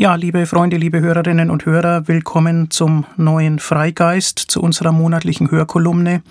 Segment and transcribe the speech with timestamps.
[0.00, 6.22] Ja, liebe Freunde, liebe Hörerinnen und Hörer, willkommen zum neuen Freigeist, zu unserer monatlichen Hörkolumne,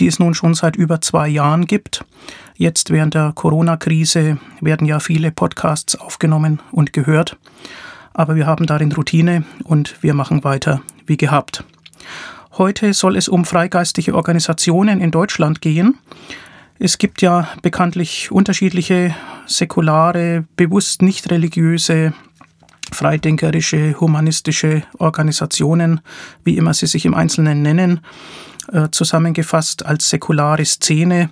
[0.00, 2.04] die es nun schon seit über zwei Jahren gibt.
[2.56, 7.36] Jetzt während der Corona-Krise werden ja viele Podcasts aufgenommen und gehört,
[8.12, 11.62] aber wir haben darin Routine und wir machen weiter wie gehabt.
[12.58, 15.96] Heute soll es um freigeistige Organisationen in Deutschland gehen.
[16.80, 19.14] Es gibt ja bekanntlich unterschiedliche
[19.46, 22.12] säkulare, bewusst nicht religiöse
[22.92, 26.00] freidenkerische, humanistische Organisationen,
[26.44, 28.00] wie immer sie sich im Einzelnen nennen,
[28.72, 31.30] äh, zusammengefasst als säkulare Szene,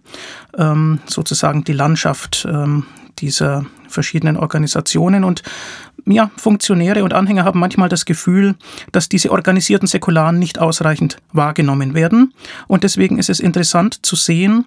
[0.56, 2.84] ähm, sozusagen die Landschaft ähm,
[3.20, 5.24] dieser verschiedenen Organisationen.
[5.24, 5.42] Und
[6.06, 8.56] ja, Funktionäre und Anhänger haben manchmal das Gefühl,
[8.92, 12.34] dass diese organisierten Säkularen nicht ausreichend wahrgenommen werden.
[12.66, 14.66] Und deswegen ist es interessant zu sehen,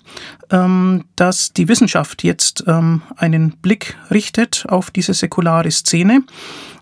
[0.49, 6.23] ähm, dass die Wissenschaft jetzt ähm, einen Blick richtet auf diese säkulare Szene.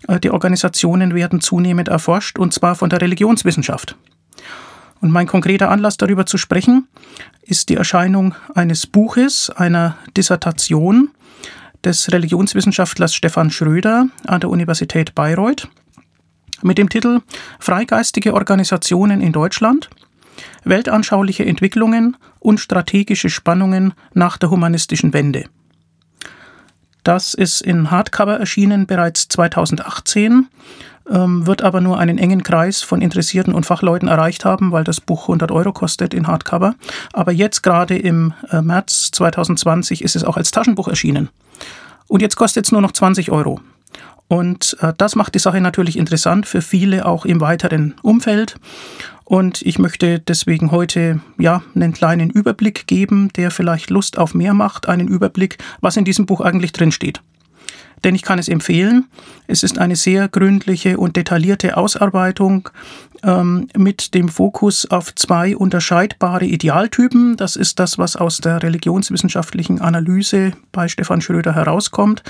[0.08, 3.96] Äh, die Organisationen werden zunehmend erforscht, und zwar von der Religionswissenschaft.
[5.00, 6.88] Und mein konkreter Anlass darüber zu sprechen
[7.42, 11.10] ist die Erscheinung eines Buches, einer Dissertation
[11.84, 15.68] des Religionswissenschaftlers Stefan Schröder an der Universität Bayreuth
[16.62, 17.20] mit dem Titel
[17.58, 19.90] Freigeistige Organisationen in Deutschland,
[20.64, 25.44] weltanschauliche Entwicklungen und strategische Spannungen nach der humanistischen Wende.
[27.04, 30.48] Das ist in Hardcover erschienen bereits 2018,
[31.08, 35.00] ähm, wird aber nur einen engen Kreis von Interessierten und Fachleuten erreicht haben, weil das
[35.00, 36.74] Buch 100 Euro kostet in Hardcover.
[37.12, 41.28] Aber jetzt gerade im äh, März 2020 ist es auch als Taschenbuch erschienen.
[42.08, 43.60] Und jetzt kostet es nur noch 20 Euro.
[44.28, 48.56] Und äh, das macht die Sache natürlich interessant für viele auch im weiteren Umfeld.
[49.24, 54.54] Und ich möchte deswegen heute ja einen kleinen Überblick geben, der vielleicht Lust auf mehr
[54.54, 57.20] macht, einen Überblick, was in diesem Buch eigentlich drin steht
[58.06, 59.06] denn ich kann es empfehlen.
[59.48, 62.68] Es ist eine sehr gründliche und detaillierte Ausarbeitung
[63.24, 67.36] ähm, mit dem Fokus auf zwei unterscheidbare Idealtypen.
[67.36, 72.22] Das ist das, was aus der religionswissenschaftlichen Analyse bei Stefan Schröder herauskommt.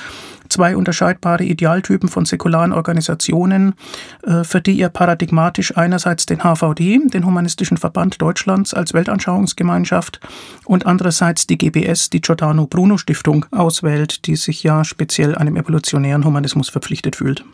[0.49, 3.75] Zwei unterscheidbare Idealtypen von säkularen Organisationen,
[4.23, 10.21] äh, für die er paradigmatisch einerseits den HVD, den Humanistischen Verband Deutschlands als Weltanschauungsgemeinschaft,
[10.65, 16.25] und andererseits die GBS, die Giordano Bruno Stiftung, auswählt, die sich ja speziell einem evolutionären
[16.25, 17.45] Humanismus verpflichtet fühlt.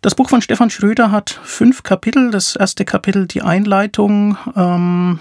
[0.00, 2.30] Das Buch von Stefan Schröder hat fünf Kapitel.
[2.30, 5.18] Das erste Kapitel, die Einleitung, ähm,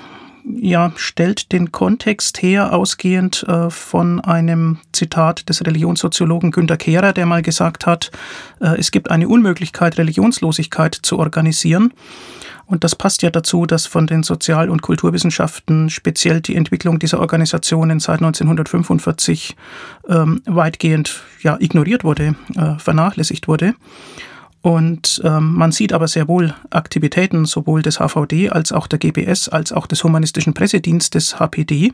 [0.55, 7.25] ja, stellt den Kontext her, ausgehend äh, von einem Zitat des Religionssoziologen Günter Kehrer, der
[7.25, 8.11] mal gesagt hat,
[8.61, 11.93] äh, es gibt eine Unmöglichkeit, Religionslosigkeit zu organisieren.
[12.65, 17.21] Und das passt ja dazu, dass von den Sozial- und Kulturwissenschaften speziell die Entwicklung dieser
[17.21, 19.55] Organisationen seit 1945
[20.09, 23.73] ähm, weitgehend ja, ignoriert wurde, äh, vernachlässigt wurde.
[24.61, 29.49] Und ähm, man sieht aber sehr wohl Aktivitäten sowohl des HVD als auch der GBS
[29.49, 31.93] als auch des Humanistischen Pressedienstes HPD.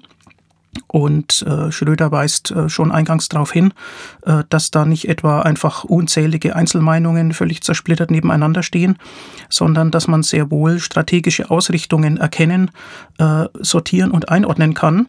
[0.88, 3.73] Und äh, Schröder weist äh, schon eingangs darauf hin,
[4.25, 8.97] äh, dass da nicht etwa einfach unzählige Einzelmeinungen völlig zersplittert nebeneinander stehen,
[9.50, 12.72] sondern dass man sehr wohl strategische Ausrichtungen erkennen,
[13.19, 15.07] äh, sortieren und einordnen kann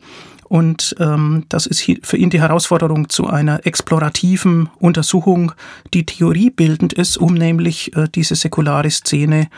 [0.54, 5.50] und ähm, das ist für ihn die Herausforderung zu einer explorativen Untersuchung,
[5.92, 9.48] die theoriebildend ist, um nämlich äh, diese säkulare Szene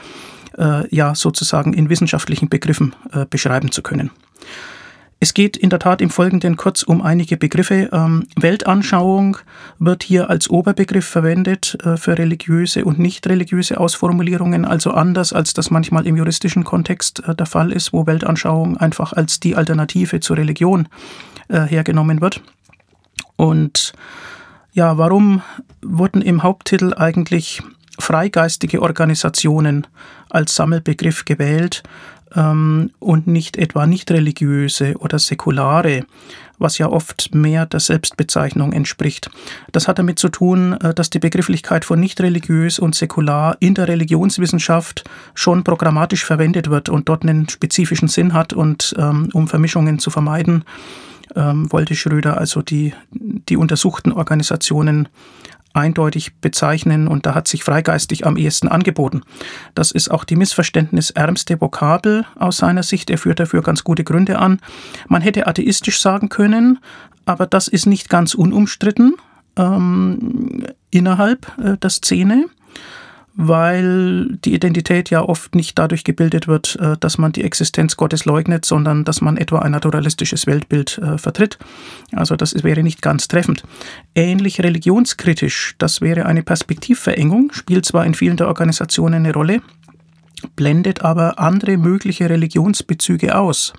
[0.57, 4.11] äh, ja sozusagen in wissenschaftlichen Begriffen äh, beschreiben zu können.
[5.19, 7.89] Es geht in der Tat im Folgenden kurz um einige Begriffe.
[7.91, 9.39] Ähm, Weltanschauung
[9.79, 15.55] wird hier als Oberbegriff verwendet äh, für religiöse und nicht religiöse Ausformulierungen, also anders als
[15.55, 20.21] das manchmal im juristischen Kontext äh, der Fall ist, wo Weltanschauung einfach als die Alternative
[20.21, 20.87] zur Religion
[21.49, 22.43] äh, hergenommen wird.
[23.37, 23.95] Und
[24.73, 25.41] ja, warum
[25.81, 27.63] wurden im Haupttitel eigentlich
[27.99, 29.87] freigeistige Organisationen
[30.29, 31.83] als Sammelbegriff gewählt?
[32.35, 36.05] Ähm, und nicht etwa nicht religiöse oder säkulare,
[36.59, 39.31] was ja oft mehr der Selbstbezeichnung entspricht.
[39.73, 43.75] Das hat damit zu tun, äh, dass die Begrifflichkeit von nicht religiös und säkular in
[43.75, 45.05] der Religionswissenschaft
[45.35, 50.11] schon programmatisch verwendet wird und dort einen spezifischen Sinn hat und ähm, um Vermischungen zu
[50.11, 50.65] vermeiden,
[51.35, 55.09] ähm, wollte Schröder also die, die untersuchten Organisationen
[55.77, 59.23] eindeutig bezeichnen und da hat sich freigeistig am ehesten angeboten.
[59.75, 63.11] Das ist auch die missverständnisärmste Vokabel aus seiner Sicht.
[63.11, 64.61] Er führt dafür ganz gute Gründe an.
[65.09, 66.79] Man hätte atheistisch sagen können,
[67.25, 69.15] aber das ist nicht ganz unumstritten
[69.57, 72.47] ähm, innerhalb äh, der Szene
[73.37, 78.25] weil die Identität ja oft nicht dadurch gebildet wird, äh, dass man die Existenz Gottes
[78.25, 81.59] leugnet, sondern dass man etwa ein naturalistisches Weltbild äh, vertritt.
[82.13, 83.63] Also das wäre nicht ganz treffend.
[84.15, 89.61] Ähnlich religionskritisch, das wäre eine Perspektivverengung, spielt zwar in vielen der Organisationen eine Rolle,
[90.57, 93.75] blendet aber andere mögliche Religionsbezüge aus,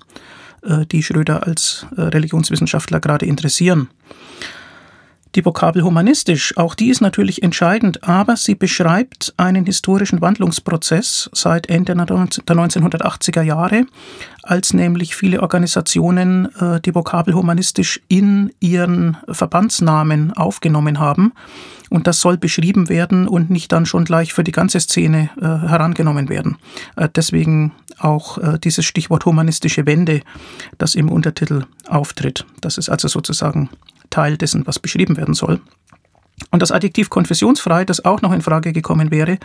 [0.62, 3.88] äh, die Schröder als Religionswissenschaftler gerade interessieren.
[5.34, 11.68] Die Vokabel humanistisch, auch die ist natürlich entscheidend, aber sie beschreibt einen historischen Wandlungsprozess seit
[11.68, 13.84] Ende der 1980er Jahre,
[14.42, 21.32] als nämlich viele Organisationen äh, die Vokabel humanistisch in ihren Verbandsnamen aufgenommen haben.
[21.90, 25.44] Und das soll beschrieben werden und nicht dann schon gleich für die ganze Szene äh,
[25.44, 26.56] herangenommen werden.
[26.96, 30.22] Äh, deswegen auch dieses Stichwort humanistische Wende,
[30.78, 32.46] das im Untertitel auftritt.
[32.60, 33.70] Das ist also sozusagen
[34.10, 35.60] Teil dessen, was beschrieben werden soll.
[36.50, 39.38] Und das Adjektiv konfessionsfrei, das auch noch in Frage gekommen wäre,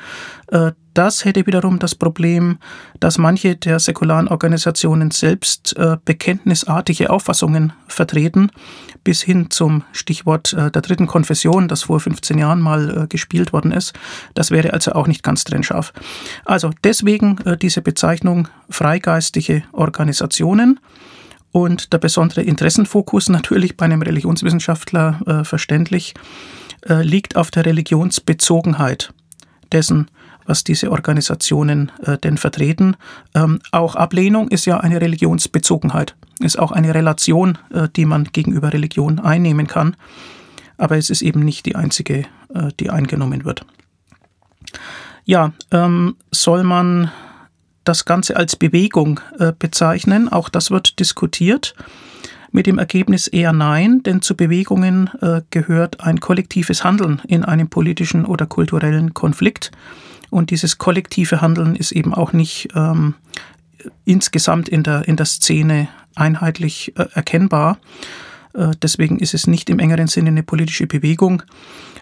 [0.47, 2.59] äh, das hätte wiederum das Problem,
[2.99, 8.51] dass manche der säkularen Organisationen selbst äh, bekenntnisartige Auffassungen vertreten,
[9.03, 13.71] bis hin zum Stichwort äh, der dritten Konfession, das vor 15 Jahren mal gespielt worden
[13.71, 13.93] ist.
[14.33, 15.93] Das wäre also auch nicht ganz trennscharf.
[16.45, 20.79] Also deswegen diese Bezeichnung freigeistige Organisationen.
[21.53, 26.15] Und der besondere Interessenfokus natürlich bei einem Religionswissenschaftler äh, verständlich
[26.89, 29.13] äh, liegt auf der Religionsbezogenheit
[29.71, 30.09] dessen,
[30.47, 32.95] was diese Organisationen äh, denn vertreten.
[33.35, 38.73] Ähm, auch Ablehnung ist ja eine Religionsbezogenheit, ist auch eine Relation, äh, die man gegenüber
[38.73, 39.95] Religion einnehmen kann.
[40.79, 43.63] Aber es ist eben nicht die einzige, äh, die eingenommen wird.
[45.23, 47.11] Ja, ähm, soll man
[47.83, 50.29] das Ganze als Bewegung äh, bezeichnen.
[50.29, 51.75] Auch das wird diskutiert.
[52.51, 57.67] Mit dem Ergebnis eher nein, denn zu Bewegungen äh, gehört ein kollektives Handeln in einem
[57.67, 59.71] politischen oder kulturellen Konflikt.
[60.29, 63.15] Und dieses kollektive Handeln ist eben auch nicht ähm,
[64.05, 67.79] insgesamt in der, in der Szene einheitlich äh, erkennbar.
[68.53, 71.43] Äh, deswegen ist es nicht im engeren Sinne eine politische Bewegung,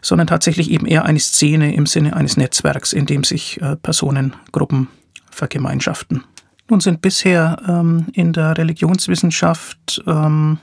[0.02, 4.88] sondern tatsächlich eben eher eine Szene im Sinne eines Netzwerks, in dem sich äh, Personengruppen
[5.32, 6.24] vergemeinschaften.
[6.70, 10.60] Nun sind bisher ähm, in der Religionswissenschaft ähm,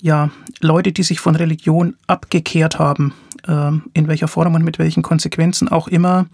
[0.00, 3.14] ja, Leute, die sich von Religion abgekehrt haben,
[3.46, 6.26] ähm, in welcher Form und mit welchen Konsequenzen auch immer,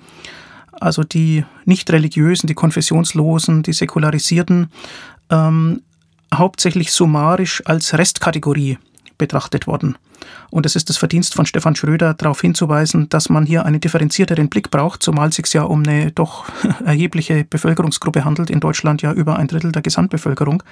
[0.72, 4.70] also die nicht religiösen, die konfessionslosen, die säkularisierten,
[5.30, 5.82] ähm,
[6.32, 8.78] hauptsächlich summarisch als Restkategorie
[9.18, 9.96] betrachtet worden.
[10.50, 14.48] Und es ist das Verdienst von Stefan Schröder, darauf hinzuweisen, dass man hier einen differenzierteren
[14.48, 16.44] Blick braucht, zumal es sich ja um eine doch
[16.84, 20.62] erhebliche Bevölkerungsgruppe handelt, in Deutschland ja über ein Drittel der Gesamtbevölkerung,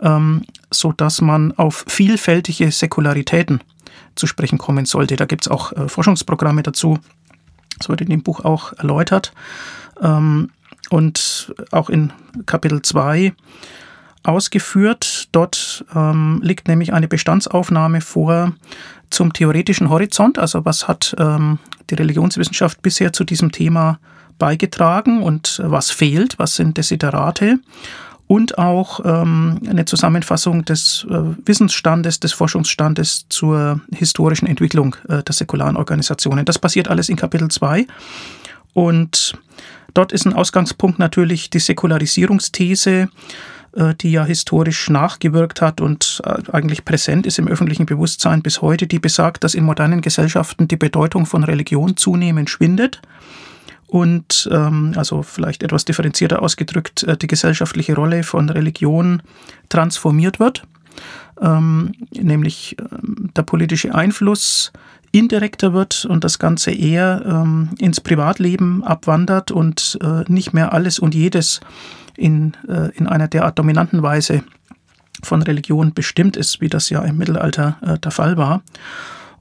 [0.00, 3.60] ähm, sodass man auf vielfältige Säkularitäten
[4.14, 5.16] zu sprechen kommen sollte.
[5.16, 6.98] Da gibt es auch äh, Forschungsprogramme dazu.
[7.78, 9.32] Das wird in dem Buch auch erläutert.
[10.02, 10.50] Ähm,
[10.90, 12.12] und auch in
[12.46, 13.32] Kapitel 2
[14.22, 15.28] ausgeführt.
[15.32, 18.52] Dort ähm, liegt nämlich eine Bestandsaufnahme vor
[19.10, 20.38] zum theoretischen Horizont.
[20.38, 21.58] Also was hat ähm,
[21.90, 23.98] die Religionswissenschaft bisher zu diesem Thema
[24.38, 27.58] beigetragen und was fehlt, was sind Desiderate
[28.30, 35.34] und auch ähm, eine Zusammenfassung des äh, Wissensstandes, des Forschungsstandes zur historischen Entwicklung äh, der
[35.34, 36.44] säkularen Organisationen.
[36.44, 37.88] Das passiert alles in Kapitel 2
[38.72, 39.36] und
[39.94, 43.08] dort ist ein Ausgangspunkt natürlich die Säkularisierungsthese,
[44.02, 48.86] die ja historisch nachgewirkt hat und äh, eigentlich präsent ist im öffentlichen Bewusstsein bis heute,
[48.86, 53.00] die besagt, dass in modernen Gesellschaften die Bedeutung von Religion zunehmend schwindet
[53.90, 59.22] und ähm, also vielleicht etwas differenzierter ausgedrückt, äh, die gesellschaftliche Rolle von Religion
[59.68, 60.62] transformiert wird,
[61.40, 64.72] ähm, nämlich ähm, der politische Einfluss
[65.12, 71.00] indirekter wird und das Ganze eher ähm, ins Privatleben abwandert und äh, nicht mehr alles
[71.00, 71.60] und jedes
[72.20, 74.44] in, äh, in einer derart dominanten Weise
[75.22, 78.62] von Religion bestimmt ist, wie das ja im Mittelalter äh, der Fall war.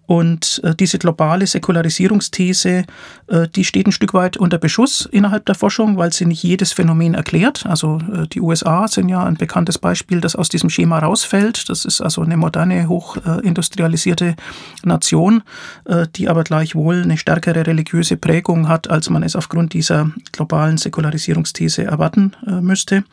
[0.09, 2.85] Und äh, diese globale Säkularisierungsthese,
[3.27, 6.71] äh, die steht ein Stück weit unter Beschuss innerhalb der Forschung, weil sie nicht jedes
[6.71, 7.67] Phänomen erklärt.
[7.67, 11.69] Also äh, die USA sind ja ein bekanntes Beispiel, das aus diesem Schema rausfällt.
[11.69, 14.35] Das ist also eine moderne, hochindustrialisierte
[14.83, 15.43] Nation,
[15.85, 20.79] äh, die aber gleichwohl eine stärkere religiöse Prägung hat, als man es aufgrund dieser globalen
[20.79, 23.03] Säkularisierungsthese erwarten äh, müsste.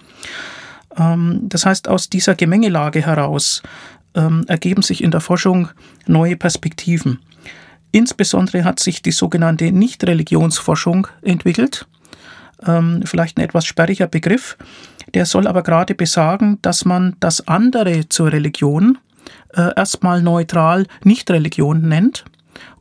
[0.96, 3.62] Ähm, das heißt, aus dieser Gemengelage heraus
[4.16, 5.68] ähm, ergeben sich in der Forschung
[6.06, 7.20] neue Perspektiven.
[7.92, 11.86] Insbesondere hat sich die sogenannte Nichtreligionsforschung entwickelt.
[12.66, 14.56] Ähm, vielleicht ein etwas sperriger Begriff.
[15.14, 18.98] Der soll aber gerade besagen, dass man das andere zur Religion
[19.54, 22.24] äh, erstmal neutral Nichtreligion nennt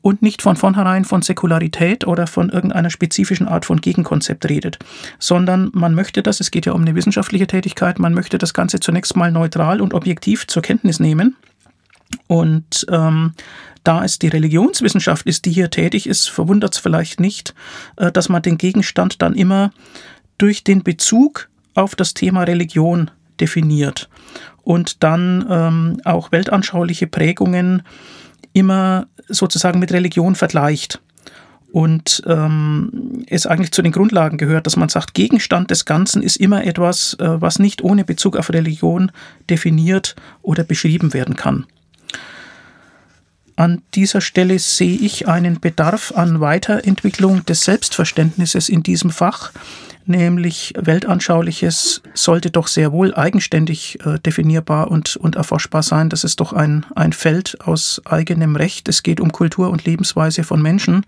[0.02, 4.80] und nicht von vornherein von Säkularität oder von irgendeiner spezifischen Art von Gegenkonzept redet,
[5.20, 8.80] sondern man möchte das, es geht ja um eine wissenschaftliche Tätigkeit, man möchte das Ganze
[8.80, 11.36] zunächst mal neutral und objektiv zur Kenntnis nehmen.
[12.28, 13.34] Und ähm,
[13.84, 17.54] da es die Religionswissenschaft ist, die hier tätig ist, verwundert es vielleicht nicht,
[17.98, 19.72] äh, dass man den Gegenstand dann immer
[20.38, 24.10] durch den Bezug auf das Thema Religion definiert
[24.64, 27.84] und dann ähm, auch weltanschauliche Prägungen
[28.54, 31.02] immer sozusagen mit Religion vergleicht.
[31.72, 36.38] Und ähm, es eigentlich zu den Grundlagen gehört, dass man sagt, Gegenstand des Ganzen ist
[36.38, 39.12] immer etwas, äh, was nicht ohne Bezug auf Religion
[39.50, 41.66] definiert oder beschrieben werden kann.
[43.56, 49.54] An dieser Stelle sehe ich einen Bedarf an Weiterentwicklung des Selbstverständnisses in diesem Fach,
[50.06, 56.10] nämlich Weltanschauliches sollte doch sehr wohl eigenständig äh, definierbar und, und erforschbar sein.
[56.10, 58.90] Das ist doch ein, ein Feld aus eigenem Recht.
[58.90, 61.06] Es geht um Kultur und Lebensweise von Menschen,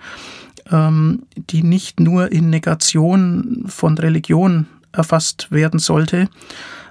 [0.71, 6.29] ähm, die nicht nur in Negation von Religion erfasst werden sollte,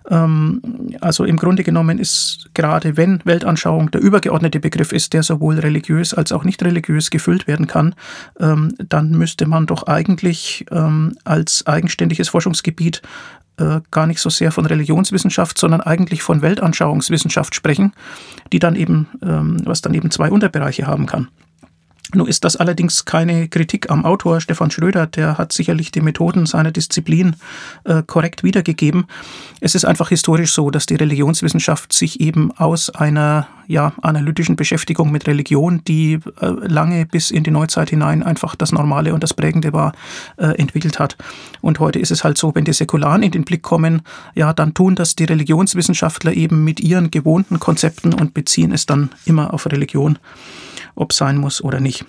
[0.08, 6.14] also im Grunde genommen ist gerade wenn Weltanschauung der übergeordnete Begriff ist, der sowohl religiös
[6.14, 7.94] als auch nicht religiös gefüllt werden kann,
[8.38, 13.02] ähm, dann müsste man doch eigentlich ähm, als eigenständiges Forschungsgebiet
[13.56, 17.92] äh, gar nicht so sehr von Religionswissenschaft, sondern eigentlich von Weltanschauungswissenschaft sprechen,
[18.52, 21.28] die dann eben, was dann eben zwei Unterbereiche haben kann.
[22.14, 26.46] Nun ist das allerdings keine Kritik am Autor Stefan Schröder, der hat sicherlich die Methoden
[26.46, 27.34] seiner Disziplin
[27.84, 29.06] äh, korrekt wiedergegeben.
[29.60, 35.10] Es ist einfach historisch so, dass die Religionswissenschaft sich eben aus einer ja, analytischen Beschäftigung
[35.10, 39.34] mit Religion, die äh, lange bis in die Neuzeit hinein einfach das Normale und das
[39.34, 39.92] Prägende war,
[40.36, 41.16] äh, entwickelt hat.
[41.60, 44.02] Und heute ist es halt so, wenn die Säkularen in den Blick kommen,
[44.34, 49.10] ja, dann tun das die Religionswissenschaftler eben mit ihren gewohnten Konzepten und beziehen es dann
[49.24, 50.18] immer auf Religion
[50.94, 52.04] ob sein muss oder nicht.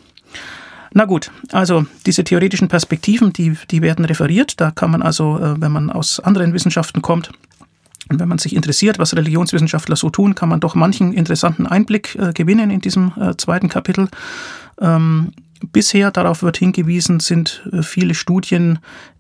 [0.94, 4.60] Na gut, also diese theoretischen Perspektiven, die, die werden referiert.
[4.60, 7.32] Da kann man also, äh, wenn man aus anderen Wissenschaften kommt,
[8.10, 12.16] und wenn man sich interessiert, was Religionswissenschaftler so tun, kann man doch manchen interessanten Einblick
[12.16, 14.08] äh, gewinnen in diesem äh, zweiten Kapitel.
[14.80, 15.34] Ähm,
[15.74, 18.80] bisher darauf wird hingewiesen, sind äh, viele Studien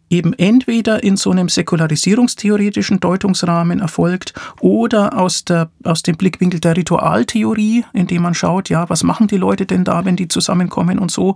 [0.10, 6.78] eben entweder in so einem säkularisierungstheoretischen Deutungsrahmen erfolgt oder aus, der, aus dem Blickwinkel der
[6.78, 11.12] Ritualtheorie, indem man schaut, ja, was machen die Leute denn da, wenn die zusammenkommen und
[11.12, 11.36] so.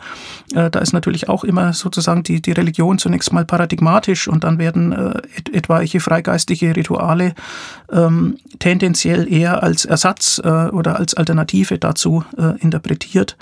[0.54, 4.58] Äh, da ist natürlich auch immer sozusagen die, die Religion zunächst mal paradigmatisch und dann
[4.58, 7.34] werden äh, et, etwaige freigeistige Rituale
[7.92, 13.38] ähm, tendenziell eher als Ersatz äh, oder als Alternative dazu äh, interpretiert.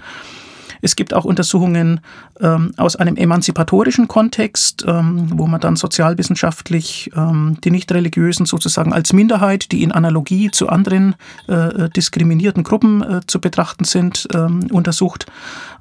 [0.82, 2.02] Es gibt auch Untersuchungen
[2.40, 9.14] ähm, aus einem emanzipatorischen Kontext, ähm, wo man dann sozialwissenschaftlich ähm, die Nicht-Religiösen sozusagen als
[9.14, 11.16] Minderheit, die in Analogie zu anderen
[11.48, 15.26] äh, diskriminierten Gruppen äh, zu betrachten sind, ähm, untersucht.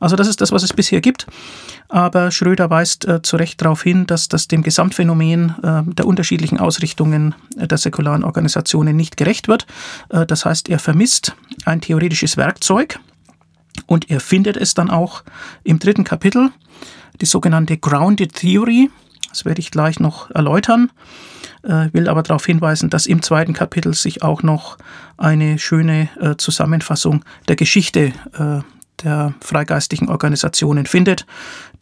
[0.01, 1.27] Also das ist das, was es bisher gibt.
[1.89, 6.59] Aber Schröder weist äh, zu Recht darauf hin, dass das dem Gesamtphänomen äh, der unterschiedlichen
[6.59, 9.67] Ausrichtungen der säkularen Organisationen nicht gerecht wird.
[10.11, 13.01] Äh, das heißt, er vermisst ein theoretisches Werkzeug,
[13.87, 15.23] und er findet es dann auch
[15.65, 16.51] im dritten Kapitel,
[17.21, 18.91] die sogenannte Grounded Theory.
[19.31, 20.91] Das werde ich gleich noch erläutern.
[21.63, 24.79] Äh, will aber darauf hinweisen, dass im zweiten Kapitel sich auch noch
[25.17, 28.61] eine schöne äh, Zusammenfassung der Geschichte äh,
[29.03, 31.27] der freigeistigen Organisationen findet,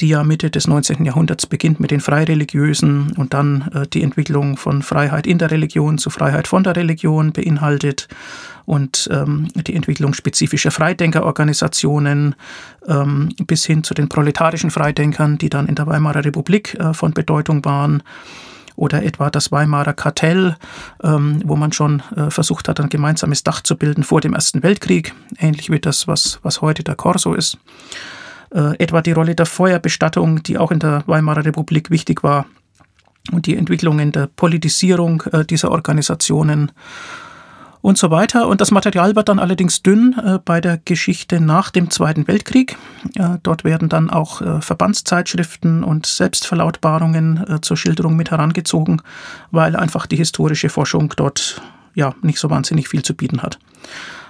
[0.00, 1.04] die ja Mitte des 19.
[1.04, 5.98] Jahrhunderts beginnt mit den Freireligiösen und dann äh, die Entwicklung von Freiheit in der Religion
[5.98, 8.08] zu Freiheit von der Religion beinhaltet
[8.66, 12.34] und ähm, die Entwicklung spezifischer Freidenkerorganisationen
[12.86, 17.12] ähm, bis hin zu den proletarischen Freidenkern, die dann in der Weimarer Republik äh, von
[17.12, 18.02] Bedeutung waren.
[18.74, 20.56] Oder etwa das Weimarer Kartell,
[21.02, 24.62] ähm, wo man schon äh, versucht hat, ein gemeinsames Dach zu bilden vor dem Ersten
[24.62, 27.56] Weltkrieg, ähnlich wie das, was, was heute der Corso ist.
[28.50, 32.44] Äh, etwa die Rolle der Feuerbestattung, die auch in der Weimarer Republik wichtig war,
[33.32, 36.72] und die Entwicklungen der Politisierung äh, dieser Organisationen
[37.80, 38.48] und so weiter.
[38.48, 42.76] Und das Material wird dann allerdings dünn äh, bei der Geschichte nach dem Zweiten Weltkrieg.
[43.14, 49.02] Äh, dort werden dann auch äh, Verbandszeitschriften und Selbstverlautbarungen äh, zur Schilderung mit herangezogen,
[49.50, 51.62] weil einfach die historische Forschung dort
[51.94, 53.58] ja nicht so wahnsinnig viel zu bieten hat.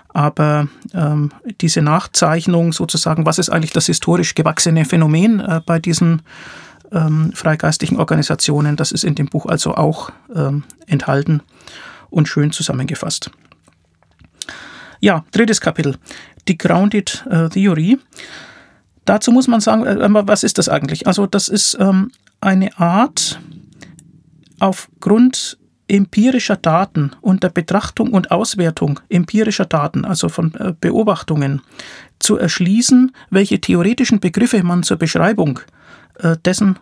[0.08, 6.22] Aber ähm, diese Nachzeichnung sozusagen, was ist eigentlich das historisch gewachsene Phänomen äh, bei diesen
[6.92, 11.42] ähm, freigeistigen Organisationen, das ist in dem Buch also auch ähm, enthalten
[12.16, 13.30] und schön zusammengefasst.
[15.00, 15.96] Ja, drittes Kapitel,
[16.48, 17.98] die Grounded äh, Theory.
[19.04, 21.06] Dazu muss man sagen, äh, was ist das eigentlich?
[21.06, 23.38] Also das ist ähm, eine Art,
[24.58, 25.58] aufgrund
[25.88, 31.60] empirischer Daten und der Betrachtung und Auswertung empirischer Daten, also von äh, Beobachtungen,
[32.18, 35.60] zu erschließen, welche theoretischen Begriffe man zur Beschreibung
[36.46, 36.78] dessen,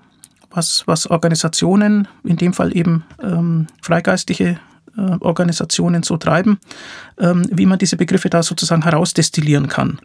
[0.52, 4.60] was, was Organisationen, in dem Fall eben ähm, freigeistige
[5.20, 6.58] Organisationen so treiben,
[7.18, 9.98] ähm, wie man diese Begriffe da sozusagen herausdestillieren kann.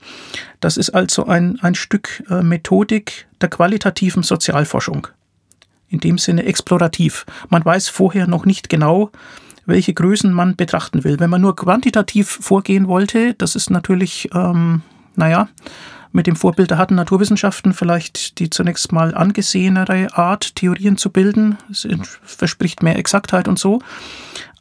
[0.59, 5.07] Das ist also ein, ein Stück äh, Methodik der qualitativen Sozialforschung.
[5.89, 7.25] In dem Sinne explorativ.
[7.49, 9.11] Man weiß vorher noch nicht genau,
[9.65, 11.19] welche Größen man betrachten will.
[11.19, 14.81] Wenn man nur quantitativ vorgehen wollte, das ist natürlich, ähm,
[15.15, 15.49] naja,
[16.11, 21.57] mit dem Vorbild der harten Naturwissenschaften vielleicht die zunächst mal angesehenere Art, Theorien zu bilden.
[21.69, 21.87] Es
[22.23, 23.79] verspricht mehr Exaktheit und so.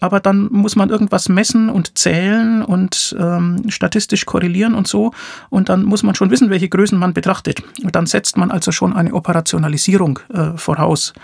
[0.00, 5.12] Aber dann muss man irgendwas messen und zählen und ähm, statistisch korrelieren und so.
[5.50, 7.62] Und dann muss man schon wissen, welche Größen man betrachtet.
[7.83, 11.14] Und dann setzt man also schon eine Operationalisierung äh, voraus.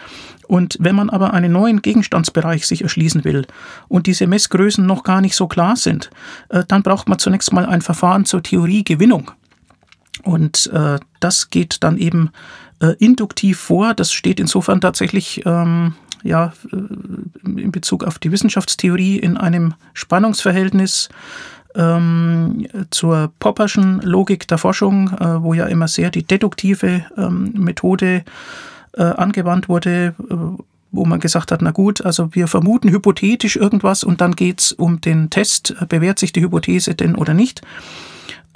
[0.49, 3.47] Und wenn man aber einen neuen Gegenstandsbereich sich erschließen will
[3.88, 6.11] und diese Messgrößen noch gar nicht so klar sind,
[6.49, 9.31] äh, dann braucht man zunächst mal ein Verfahren zur Theoriegewinnung.
[10.23, 12.30] Und äh, das geht dann eben
[12.80, 13.94] äh, induktiv vor.
[13.94, 21.09] Das steht insofern tatsächlich ähm, ja, äh, in Bezug auf die Wissenschaftstheorie in einem Spannungsverhältnis
[21.75, 28.25] ähm, zur Popperschen Logik der Forschung, äh, wo ja immer sehr die deduktive ähm, Methode
[28.92, 30.35] äh, angewandt wurde, äh,
[30.92, 34.73] wo man gesagt hat, na gut, also wir vermuten hypothetisch irgendwas und dann geht es
[34.73, 37.62] um den Test, bewährt sich die Hypothese denn oder nicht.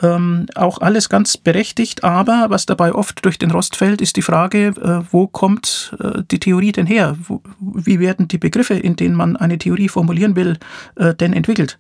[0.01, 4.23] Ähm, auch alles ganz berechtigt, aber was dabei oft durch den Rost fällt, ist die
[4.23, 7.17] Frage, äh, wo kommt äh, die Theorie denn her?
[7.21, 10.59] Wo, wie werden die Begriffe, in denen man eine Theorie formulieren will,
[10.95, 11.79] äh, denn entwickelt?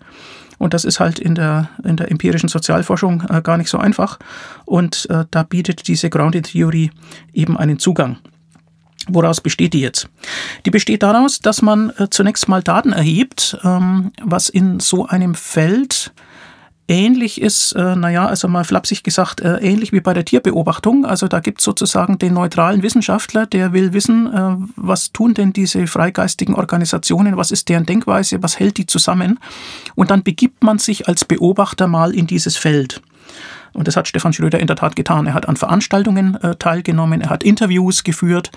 [0.59, 4.19] Und das ist halt in der, in der empirischen Sozialforschung äh, gar nicht so einfach.
[4.65, 6.91] Und äh, da bietet diese Grounded Theory
[7.33, 8.19] eben einen Zugang.
[9.09, 10.09] Woraus besteht die jetzt?
[10.67, 15.35] Die besteht daraus, dass man äh, zunächst mal Daten erhebt, ähm, was in so einem
[15.35, 16.13] Feld
[16.89, 21.05] ähnlich ist, äh, naja, also mal flapsig gesagt, äh, ähnlich wie bei der Tierbeobachtung.
[21.05, 25.53] Also da gibt es sozusagen den neutralen Wissenschaftler, der will wissen, äh, was tun denn
[25.53, 29.39] diese freigeistigen Organisationen, was ist deren Denkweise, was hält die zusammen.
[29.95, 33.03] Und dann begibt man sich als Beobachter mal in dieses Feld.
[33.75, 35.27] Und das hat Stefan Schröder in der Tat getan.
[35.27, 38.51] Er hat an Veranstaltungen äh, teilgenommen, er hat Interviews geführt,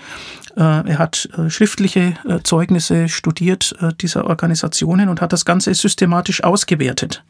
[0.56, 6.42] äh, er hat äh, schriftliche äh, Zeugnisse studiert dieser Organisationen und hat das Ganze systematisch
[6.42, 7.22] ausgewertet.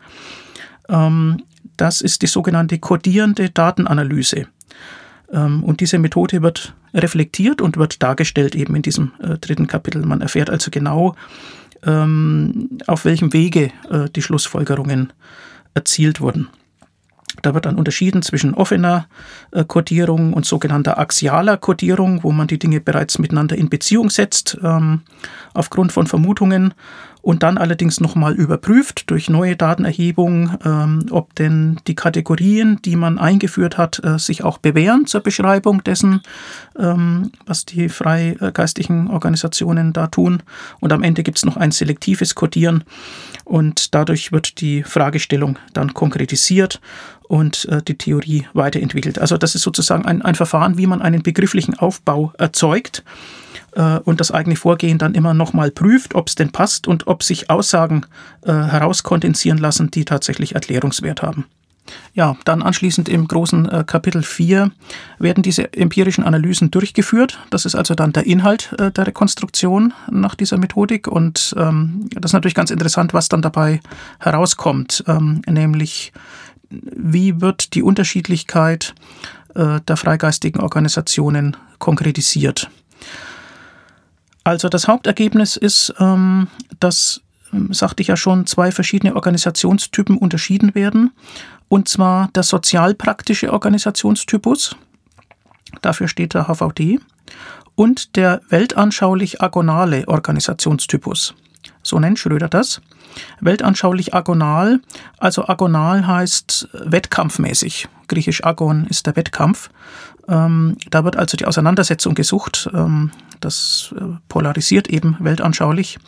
[0.88, 1.42] Ähm,
[1.76, 4.46] das ist die sogenannte kodierende Datenanalyse.
[5.32, 10.04] Ähm, und diese Methode wird reflektiert und wird dargestellt eben in diesem äh, dritten Kapitel.
[10.04, 11.16] Man erfährt also genau,
[11.84, 15.12] ähm, auf welchem Wege äh, die Schlussfolgerungen
[15.74, 16.48] erzielt wurden.
[17.42, 19.06] Da wird dann unterschieden zwischen offener
[19.50, 24.58] äh, Codierung und sogenannter axialer Codierung, wo man die Dinge bereits miteinander in Beziehung setzt,
[24.62, 25.02] ähm,
[25.54, 26.74] aufgrund von Vermutungen
[27.22, 33.18] und dann allerdings nochmal überprüft durch neue Datenerhebung, ähm, ob denn die Kategorien, die man
[33.18, 36.20] eingeführt hat, äh, sich auch bewähren zur Beschreibung dessen,
[36.76, 40.42] ähm, was die freigeistigen Organisationen da tun.
[40.80, 42.82] Und am Ende gibt es noch ein selektives Codieren
[43.44, 46.80] und dadurch wird die Fragestellung dann konkretisiert
[47.32, 49.18] und äh, die Theorie weiterentwickelt.
[49.18, 53.04] Also das ist sozusagen ein, ein Verfahren, wie man einen begrifflichen Aufbau erzeugt
[53.74, 57.22] äh, und das eigene Vorgehen dann immer nochmal prüft, ob es denn passt und ob
[57.22, 58.04] sich Aussagen
[58.42, 61.46] äh, herauskondensieren lassen, die tatsächlich Erklärungswert haben.
[62.14, 64.70] Ja, dann anschließend im großen äh, Kapitel 4
[65.18, 67.38] werden diese empirischen Analysen durchgeführt.
[67.48, 71.08] Das ist also dann der Inhalt äh, der Rekonstruktion nach dieser Methodik.
[71.08, 73.80] Und ähm, das ist natürlich ganz interessant, was dann dabei
[74.20, 76.12] herauskommt, ähm, nämlich
[76.80, 78.94] wie wird die Unterschiedlichkeit
[79.54, 82.70] äh, der freigeistigen Organisationen konkretisiert.
[84.44, 86.48] Also das Hauptergebnis ist, ähm,
[86.80, 87.20] dass,
[87.52, 91.12] ähm, sagte ich ja schon, zwei verschiedene Organisationstypen unterschieden werden.
[91.68, 94.76] Und zwar der sozialpraktische Organisationstypus,
[95.80, 96.98] dafür steht der HVD,
[97.74, 101.34] und der weltanschaulich-agonale Organisationstypus.
[101.82, 102.80] So nennt Schröder das.
[103.40, 104.80] Weltanschaulich agonal,
[105.18, 107.88] also agonal heißt wettkampfmäßig.
[108.08, 109.70] Griechisch agon ist der Wettkampf.
[110.28, 112.70] Ähm, da wird also die Auseinandersetzung gesucht.
[112.72, 115.98] Ähm, das äh, polarisiert eben weltanschaulich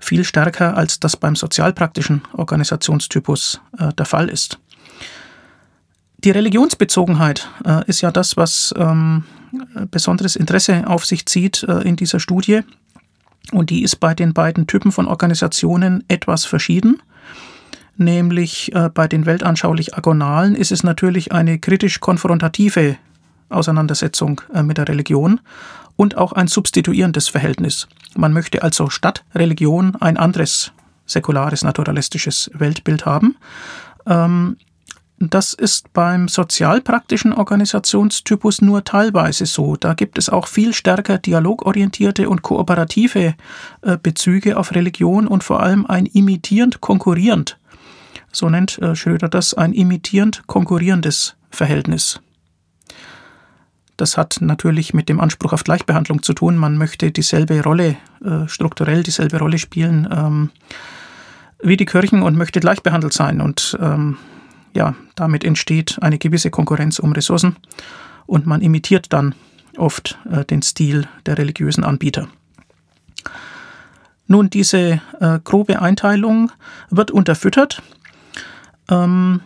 [0.00, 4.58] viel stärker, als das beim sozialpraktischen Organisationstypus äh, der Fall ist.
[6.24, 9.24] Die Religionsbezogenheit äh, ist ja das, was ähm,
[9.90, 12.62] besonderes Interesse auf sich zieht äh, in dieser Studie.
[13.50, 17.02] Und die ist bei den beiden Typen von Organisationen etwas verschieden.
[17.96, 22.96] Nämlich äh, bei den weltanschaulich Agonalen ist es natürlich eine kritisch-konfrontative
[23.48, 25.40] Auseinandersetzung äh, mit der Religion
[25.96, 27.88] und auch ein substituierendes Verhältnis.
[28.14, 30.72] Man möchte also statt Religion ein anderes
[31.06, 33.36] säkulares, naturalistisches Weltbild haben.
[34.06, 34.56] Ähm,
[35.30, 39.76] das ist beim sozialpraktischen Organisationstypus nur teilweise so.
[39.76, 43.34] Da gibt es auch viel stärker dialogorientierte und kooperative
[43.82, 47.58] äh, Bezüge auf Religion und vor allem ein imitierend konkurrierend.
[48.32, 52.20] So nennt äh, Schröder das ein imitierend konkurrierendes Verhältnis.
[53.96, 56.56] Das hat natürlich mit dem Anspruch auf Gleichbehandlung zu tun.
[56.56, 60.50] Man möchte dieselbe Rolle, äh, strukturell dieselbe Rolle spielen ähm,
[61.62, 63.40] wie die Kirchen und möchte gleich behandelt sein.
[63.40, 64.16] Und ähm,
[64.74, 67.56] ja, damit entsteht eine gewisse Konkurrenz um Ressourcen
[68.26, 69.34] und man imitiert dann
[69.76, 72.28] oft äh, den Stil der religiösen Anbieter.
[74.26, 76.50] Nun, diese äh, grobe Einteilung
[76.90, 77.82] wird unterfüttert
[78.90, 79.40] ähm,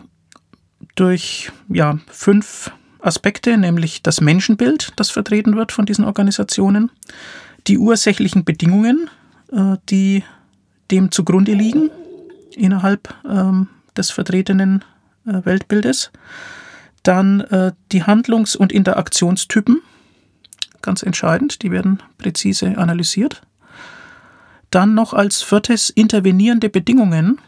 [0.95, 6.91] durch ja, fünf Aspekte, nämlich das Menschenbild, das vertreten wird von diesen Organisationen,
[7.67, 9.09] die ursächlichen Bedingungen,
[9.51, 10.23] äh, die
[10.91, 11.89] dem zugrunde liegen
[12.55, 14.83] innerhalb ähm, des vertretenen
[15.27, 16.11] Weltbildes.
[17.03, 19.81] Dann äh, die Handlungs- und Interaktionstypen,
[20.81, 23.41] ganz entscheidend, die werden präzise analysiert.
[24.71, 27.39] Dann noch als viertes intervenierende Bedingungen,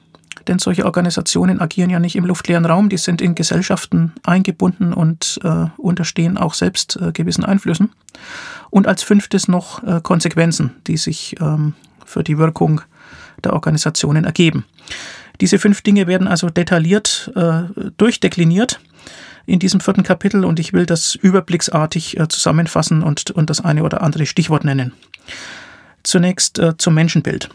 [0.47, 5.39] denn solche Organisationen agieren ja nicht im luftleeren Raum, die sind in Gesellschaften eingebunden und
[5.43, 7.91] äh, unterstehen auch selbst äh, gewissen Einflüssen.
[8.69, 11.73] Und als fünftes noch äh, Konsequenzen, die sich ähm,
[12.05, 12.81] für die Wirkung
[13.43, 14.65] der Organisationen ergeben.
[15.41, 17.63] Diese fünf Dinge werden also detailliert äh,
[17.97, 18.79] durchdekliniert
[19.45, 23.83] in diesem vierten Kapitel und ich will das überblicksartig äh, zusammenfassen und, und das eine
[23.83, 24.93] oder andere Stichwort nennen.
[26.03, 27.49] Zunächst äh, zum Menschenbild.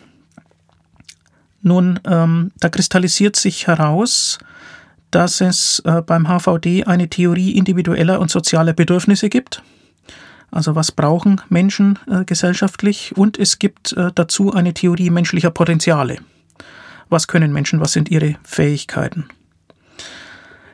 [1.62, 4.38] Nun, ähm, da kristallisiert sich heraus,
[5.10, 9.62] dass es äh, beim HVD eine Theorie individueller und sozialer Bedürfnisse gibt.
[10.50, 13.16] Also was brauchen Menschen äh, gesellschaftlich?
[13.16, 16.18] Und es gibt äh, dazu eine Theorie menschlicher Potenziale.
[17.14, 17.78] Was können Menschen?
[17.78, 19.28] Was sind ihre Fähigkeiten?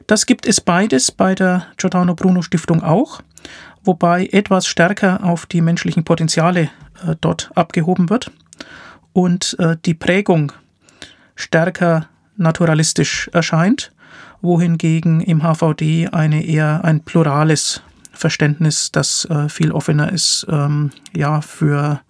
[0.06, 3.20] Das gibt es beides bei der Giordano Bruno Stiftung auch,
[3.84, 6.70] wobei etwas stärker auf die menschlichen Potenziale
[7.06, 8.32] äh, dort abgehoben wird
[9.12, 10.52] und äh, die Prägung
[11.34, 13.92] stärker naturalistisch erscheint,
[14.40, 21.42] wohingegen im HVD eine eher ein plurales Verständnis, das äh, viel offener ist, ähm, ja,
[21.42, 22.00] für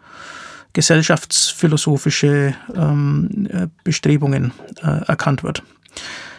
[0.72, 4.52] gesellschaftsphilosophische ähm, äh, Bestrebungen
[4.83, 5.62] äh, erkannt wird.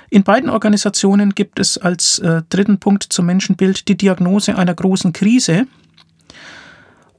[0.09, 5.13] In beiden Organisationen gibt es als äh, dritten Punkt zum Menschenbild die Diagnose einer großen
[5.13, 5.67] Krise,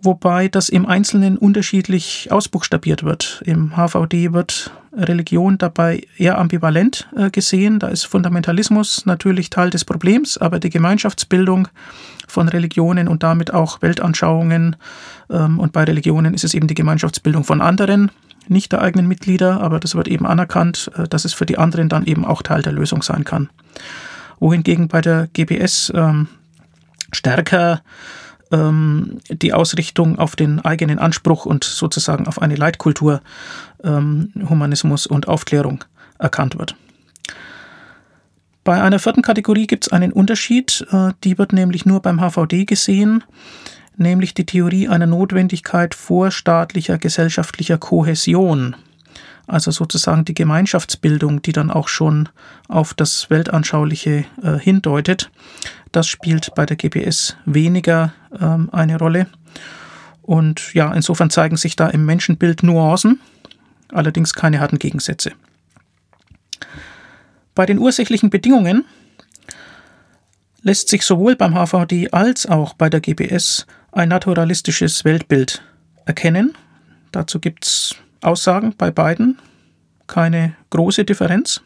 [0.02, 3.42] wobei das im Einzelnen unterschiedlich ausbuchstabiert wird.
[3.46, 7.78] Im HVD wird Religion dabei eher ambivalent äh, gesehen.
[7.78, 11.68] Da ist Fundamentalismus natürlich Teil des Problems, aber die Gemeinschaftsbildung
[12.28, 14.76] von Religionen und damit auch Weltanschauungen
[15.30, 18.10] ähm, und bei Religionen ist es eben die Gemeinschaftsbildung von anderen,
[18.48, 21.88] nicht der eigenen Mitglieder, aber das wird eben anerkannt, äh, dass es für die anderen
[21.88, 23.48] dann eben auch Teil der Lösung sein kann.
[24.40, 26.28] Wohingegen bei der GPS ähm,
[27.12, 27.82] stärker
[28.52, 33.20] ähm, die Ausrichtung auf den eigenen Anspruch und sozusagen auf eine Leitkultur
[33.84, 35.84] ähm, Humanismus und Aufklärung
[36.18, 36.76] erkannt wird.
[38.64, 42.64] Bei einer vierten Kategorie gibt es einen Unterschied, äh, die wird nämlich nur beim HVD
[42.64, 43.24] gesehen,
[43.96, 48.76] nämlich die Theorie einer Notwendigkeit vorstaatlicher gesellschaftlicher Kohäsion.
[49.48, 52.28] Also sozusagen die Gemeinschaftsbildung, die dann auch schon
[52.68, 55.30] auf das Weltanschauliche äh, hindeutet.
[55.90, 59.26] Das spielt bei der GPS weniger ähm, eine Rolle.
[60.22, 63.20] Und ja, insofern zeigen sich da im Menschenbild Nuancen,
[63.92, 65.32] allerdings keine harten Gegensätze.
[67.54, 68.84] Bei den ursächlichen Bedingungen
[70.62, 75.62] lässt sich sowohl beim HVD als auch bei der GPS ein naturalistisches Weltbild
[76.06, 76.56] erkennen.
[77.10, 79.38] Dazu gibt es Aussagen bei beiden,
[80.06, 81.60] keine große Differenz.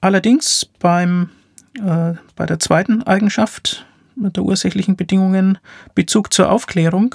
[0.00, 1.30] Allerdings beim,
[1.74, 3.86] äh, bei der zweiten Eigenschaft
[4.16, 5.58] der ursächlichen Bedingungen
[5.94, 7.14] Bezug zur Aufklärung,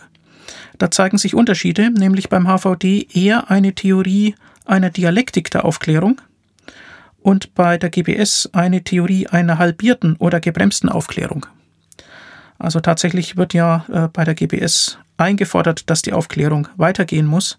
[0.78, 4.36] da zeigen sich Unterschiede, nämlich beim HVD eher eine Theorie
[4.66, 6.22] einer Dialektik der Aufklärung
[7.22, 11.46] und bei der GBS eine Theorie einer halbierten oder gebremsten Aufklärung.
[12.58, 17.58] Also tatsächlich wird ja äh, bei der GBS eingefordert, dass die Aufklärung weitergehen muss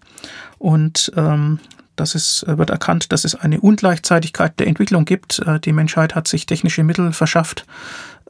[0.57, 1.59] und ähm,
[1.95, 5.39] dass es äh, wird erkannt, dass es eine Ungleichzeitigkeit der Entwicklung gibt.
[5.39, 7.65] Äh, die Menschheit hat sich technische Mittel verschafft,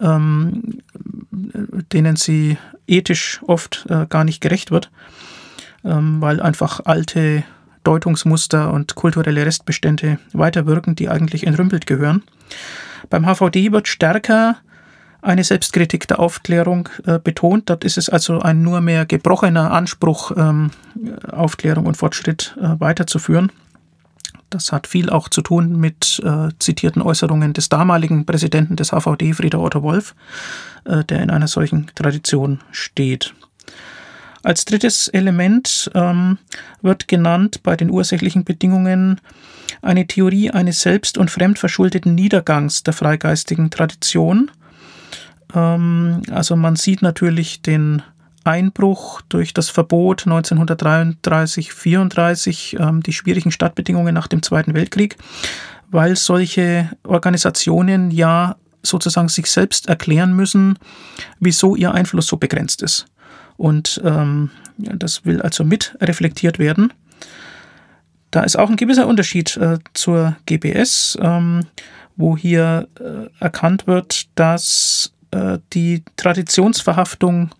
[0.01, 0.79] ähm,
[1.93, 4.91] denen sie ethisch oft äh, gar nicht gerecht wird,
[5.83, 7.43] ähm, weil einfach alte
[7.83, 12.23] Deutungsmuster und kulturelle Restbestände weiterwirken, die eigentlich entrümpelt gehören.
[13.09, 14.57] Beim HVD wird stärker
[15.21, 17.69] eine Selbstkritik der Aufklärung äh, betont.
[17.69, 20.71] Dort ist es also ein nur mehr gebrochener Anspruch, ähm,
[21.31, 23.51] Aufklärung und Fortschritt äh, weiterzuführen.
[24.51, 29.33] Das hat viel auch zu tun mit äh, zitierten Äußerungen des damaligen Präsidenten des HVD,
[29.33, 30.13] Frieder Otto Wolf,
[30.83, 33.33] äh, der in einer solchen Tradition steht.
[34.43, 36.37] Als drittes Element ähm,
[36.81, 39.21] wird genannt bei den ursächlichen Bedingungen
[39.81, 44.51] eine Theorie eines selbst- und fremdverschuldeten Niedergangs der freigeistigen Tradition.
[45.55, 48.01] Ähm, also man sieht natürlich den
[48.43, 55.17] Einbruch durch das Verbot 1933, 34, ähm, die schwierigen Stadtbedingungen nach dem Zweiten Weltkrieg,
[55.89, 60.77] weil solche Organisationen ja sozusagen sich selbst erklären müssen,
[61.39, 63.05] wieso ihr Einfluss so begrenzt ist.
[63.57, 66.93] Und ähm, das will also mit reflektiert werden.
[68.31, 71.65] Da ist auch ein gewisser Unterschied äh, zur GBS, ähm,
[72.15, 77.51] wo hier äh, erkannt wird, dass äh, die Traditionsverhaftung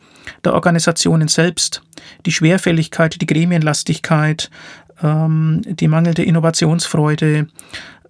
[0.44, 1.82] der Organisationen selbst,
[2.26, 4.50] die Schwerfälligkeit, die Gremienlastigkeit,
[5.02, 7.48] ähm, die mangelnde Innovationsfreude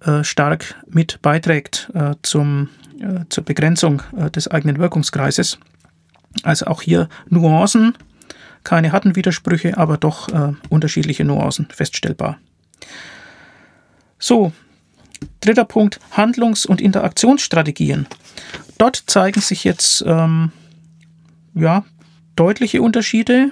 [0.04, 2.68] äh, stark mit beiträgt äh, zum,
[3.00, 4.02] äh, zur Begrenzung
[4.34, 5.58] des eigenen Wirkungskreises.
[6.42, 7.94] Also auch hier Nuancen,
[8.64, 10.28] keine harten Widersprüche, aber doch
[10.70, 12.38] unterschiedliche Nuancen feststellbar.
[14.18, 14.52] So,
[15.40, 18.06] dritter Punkt, Handlungs- und Interaktionsstrategien.
[18.78, 20.52] Dort zeigen sich jetzt ähm,
[21.54, 21.84] ja,
[22.36, 23.50] deutliche Unterschiede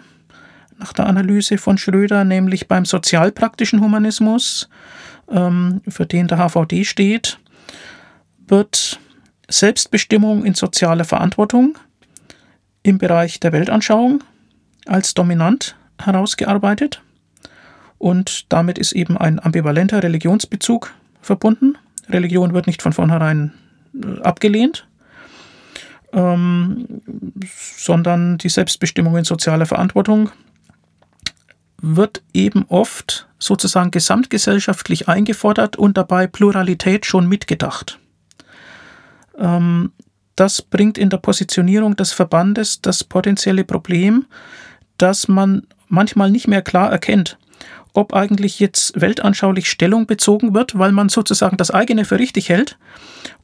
[0.78, 4.68] nach der Analyse von Schröder, nämlich beim sozialpraktischen Humanismus,
[5.30, 7.38] ähm, für den der HVD steht,
[8.46, 8.98] wird
[9.48, 11.76] Selbstbestimmung in sozialer Verantwortung
[12.82, 14.24] im Bereich der Weltanschauung
[14.86, 17.02] als dominant herausgearbeitet
[18.00, 21.76] und damit ist eben ein ambivalenter Religionsbezug verbunden.
[22.08, 23.52] Religion wird nicht von vornherein
[23.94, 24.86] äh, abgelehnt,
[26.12, 27.00] ähm,
[27.76, 30.30] sondern die Selbstbestimmung in sozialer Verantwortung
[31.80, 37.98] wird eben oft sozusagen gesamtgesellschaftlich eingefordert und dabei Pluralität schon mitgedacht.
[39.38, 39.92] Ähm,
[40.36, 44.26] das bringt in der Positionierung des Verbandes das potenzielle Problem,
[44.98, 47.38] dass man manchmal nicht mehr klar erkennt,
[47.92, 52.78] ob eigentlich jetzt weltanschaulich Stellung bezogen wird, weil man sozusagen das eigene für richtig hält,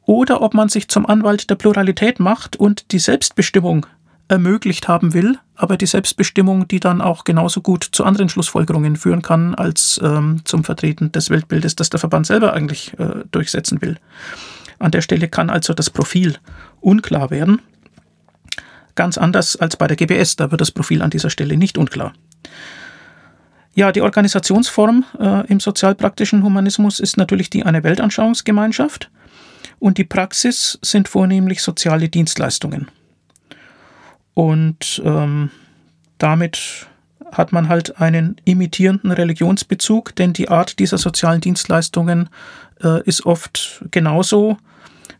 [0.07, 3.85] oder ob man sich zum Anwalt der Pluralität macht und die Selbstbestimmung
[4.29, 9.21] ermöglicht haben will, aber die Selbstbestimmung, die dann auch genauso gut zu anderen Schlussfolgerungen führen
[9.21, 13.97] kann, als ähm, zum Vertreten des Weltbildes, das der Verband selber eigentlich äh, durchsetzen will.
[14.79, 16.37] An der Stelle kann also das Profil
[16.79, 17.61] unklar werden.
[18.95, 22.13] Ganz anders als bei der GBS, da wird das Profil an dieser Stelle nicht unklar.
[23.75, 29.09] Ja, die Organisationsform äh, im sozialpraktischen Humanismus ist natürlich die einer Weltanschauungsgemeinschaft
[29.79, 32.87] und die Praxis sind vornehmlich soziale Dienstleistungen.
[34.33, 35.51] Und ähm,
[36.17, 36.87] damit
[37.31, 42.29] hat man halt einen imitierenden Religionsbezug, denn die Art dieser sozialen Dienstleistungen
[42.83, 44.57] äh, ist oft genauso,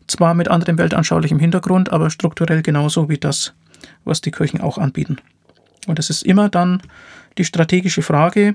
[0.06, 3.54] zwar mit anderem weltanschaulichem Hintergrund, aber strukturell genauso wie das,
[4.04, 5.18] was die Kirchen auch anbieten.
[5.86, 6.82] Und es ist immer dann
[7.36, 8.54] die strategische Frage,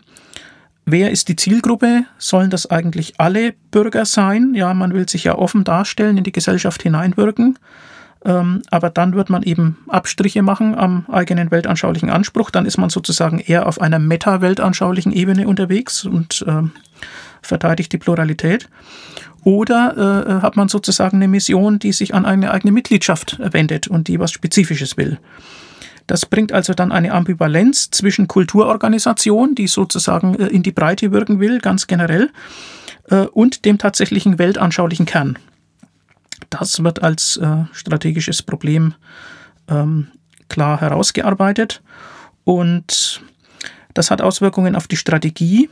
[0.85, 2.05] wer ist die Zielgruppe?
[2.17, 4.53] Sollen das eigentlich alle Bürger sein?
[4.55, 7.57] Ja, man will sich ja offen darstellen, in die Gesellschaft hineinwirken.
[8.25, 12.51] Ähm, aber dann wird man eben Abstriche machen am eigenen weltanschaulichen Anspruch.
[12.51, 16.63] Dann ist man sozusagen eher auf einer meta-weltanschaulichen Ebene unterwegs und äh,
[17.41, 18.69] verteidigt die Pluralität.
[19.43, 24.07] Oder äh, hat man sozusagen eine Mission, die sich an eine eigene Mitgliedschaft wendet und
[24.07, 25.19] die was Spezifisches will.
[26.07, 31.39] Das bringt also dann eine Ambivalenz zwischen Kulturorganisation, die sozusagen äh, in die Breite wirken
[31.39, 32.29] will, ganz generell,
[33.09, 35.37] äh, und dem tatsächlichen weltanschaulichen Kern.
[36.49, 38.93] Das wird als äh, strategisches Problem
[39.69, 40.07] ähm,
[40.49, 41.81] klar herausgearbeitet
[42.43, 43.21] und
[43.93, 45.69] das hat Auswirkungen auf die Strategie.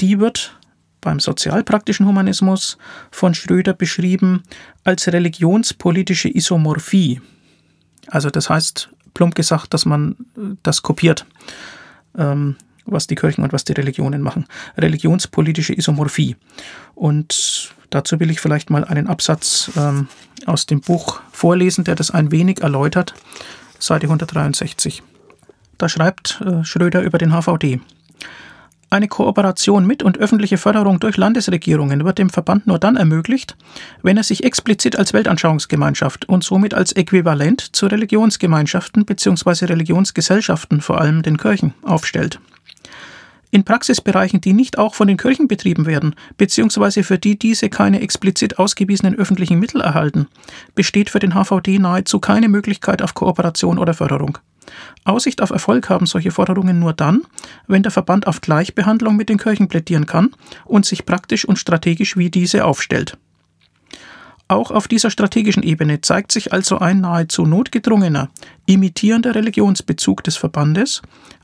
[0.00, 0.58] Die wird
[1.00, 2.78] beim sozialpraktischen Humanismus
[3.10, 4.42] von Schröder beschrieben
[4.84, 7.20] als religionspolitische Isomorphie.
[8.08, 10.16] Also das heißt plump gesagt, dass man
[10.62, 11.26] das kopiert,
[12.16, 14.46] ähm, was die Kirchen und was die Religionen machen.
[14.76, 16.36] Religionspolitische Isomorphie.
[16.94, 20.08] Und dazu will ich vielleicht mal einen Absatz ähm,
[20.46, 23.14] aus dem Buch vorlesen, der das ein wenig erläutert.
[23.78, 25.02] Seite 163.
[25.78, 27.80] Da schreibt äh, Schröder über den HVD.
[28.92, 33.56] Eine Kooperation mit und öffentliche Förderung durch Landesregierungen wird dem Verband nur dann ermöglicht,
[34.02, 39.64] wenn er sich explizit als Weltanschauungsgemeinschaft und somit als Äquivalent zu Religionsgemeinschaften bzw.
[39.64, 42.38] Religionsgesellschaften, vor allem den Kirchen, aufstellt.
[43.54, 48.00] In Praxisbereichen, die nicht auch von den Kirchen betrieben werden, beziehungsweise für die diese keine
[48.00, 50.26] explizit ausgewiesenen öffentlichen Mittel erhalten,
[50.74, 54.38] besteht für den HVD nahezu keine Möglichkeit auf Kooperation oder Förderung.
[55.04, 57.24] Aussicht auf Erfolg haben solche Forderungen nur dann,
[57.66, 60.30] wenn der Verband auf Gleichbehandlung mit den Kirchen plädieren kann
[60.64, 63.18] und sich praktisch und strategisch wie diese aufstellt.
[64.48, 68.30] Auch auf dieser strategischen Ebene zeigt sich also ein nahezu notgedrungener,
[68.64, 71.02] imitierender Religionsbezug des Verbandes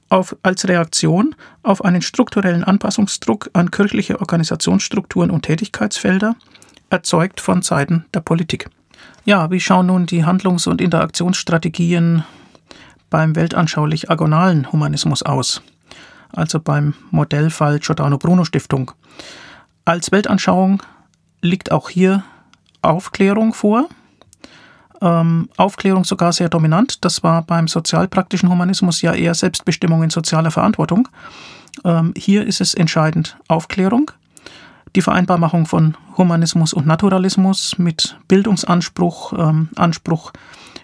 [0.08, 6.36] auf, als Reaktion auf einen strukturellen Anpassungsdruck an kirchliche Organisationsstrukturen und Tätigkeitsfelder,
[6.90, 8.70] erzeugt von Seiten der Politik.
[9.24, 12.24] Ja, wie schauen nun die Handlungs- und Interaktionsstrategien
[13.10, 15.62] beim weltanschaulich agonalen Humanismus aus?
[16.32, 18.92] Also beim Modellfall Giordano Bruno Stiftung.
[19.84, 20.82] Als Weltanschauung
[21.40, 22.24] liegt auch hier
[22.82, 23.88] Aufklärung vor.
[25.00, 27.04] Ähm, Aufklärung sogar sehr dominant.
[27.04, 31.08] Das war beim sozialpraktischen Humanismus ja eher Selbstbestimmung in sozialer Verantwortung.
[31.84, 34.10] Ähm, hier ist es entscheidend Aufklärung.
[34.96, 40.32] Die Vereinbarmachung von Humanismus und Naturalismus mit Bildungsanspruch, ähm, Anspruch,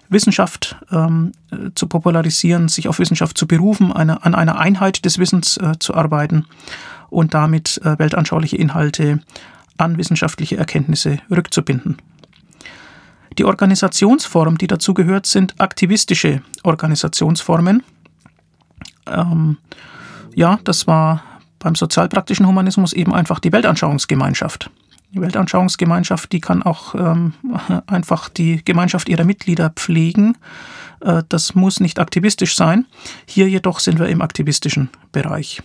[0.09, 1.33] Wissenschaft ähm,
[1.75, 5.95] zu popularisieren, sich auf Wissenschaft zu berufen, eine, an einer Einheit des Wissens äh, zu
[5.95, 6.45] arbeiten
[7.11, 9.21] und damit äh, weltanschauliche Inhalte
[9.79, 11.97] an wissenschaftliche Erkenntnisse rückzubinden.
[13.39, 17.83] Die Organisationsform, die dazu gehört, sind aktivistische Organisationsformen.
[19.07, 19.59] Ähm,
[20.35, 21.23] ja, das war
[21.59, 24.71] beim sozialpraktischen Humanismus eben einfach die Weltanschauungsgemeinschaft.
[25.13, 27.33] Die Weltanschauungsgemeinschaft, die kann auch ähm,
[27.87, 30.37] einfach die Gemeinschaft ihrer Mitglieder pflegen.
[31.01, 32.87] Äh, das muss nicht aktivistisch sein.
[33.27, 35.63] Hier jedoch sind wir im aktivistischen Bereich.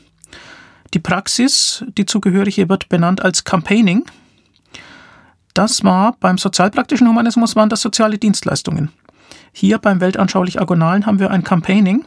[0.94, 4.06] Die Praxis, die zugehörige, wird benannt als Campaigning.
[5.60, 8.94] Das war beim sozialpraktischen Humanismus waren das soziale Dienstleistungen.
[9.52, 12.06] Hier beim weltanschaulich Agonalen haben wir ein Campaigning,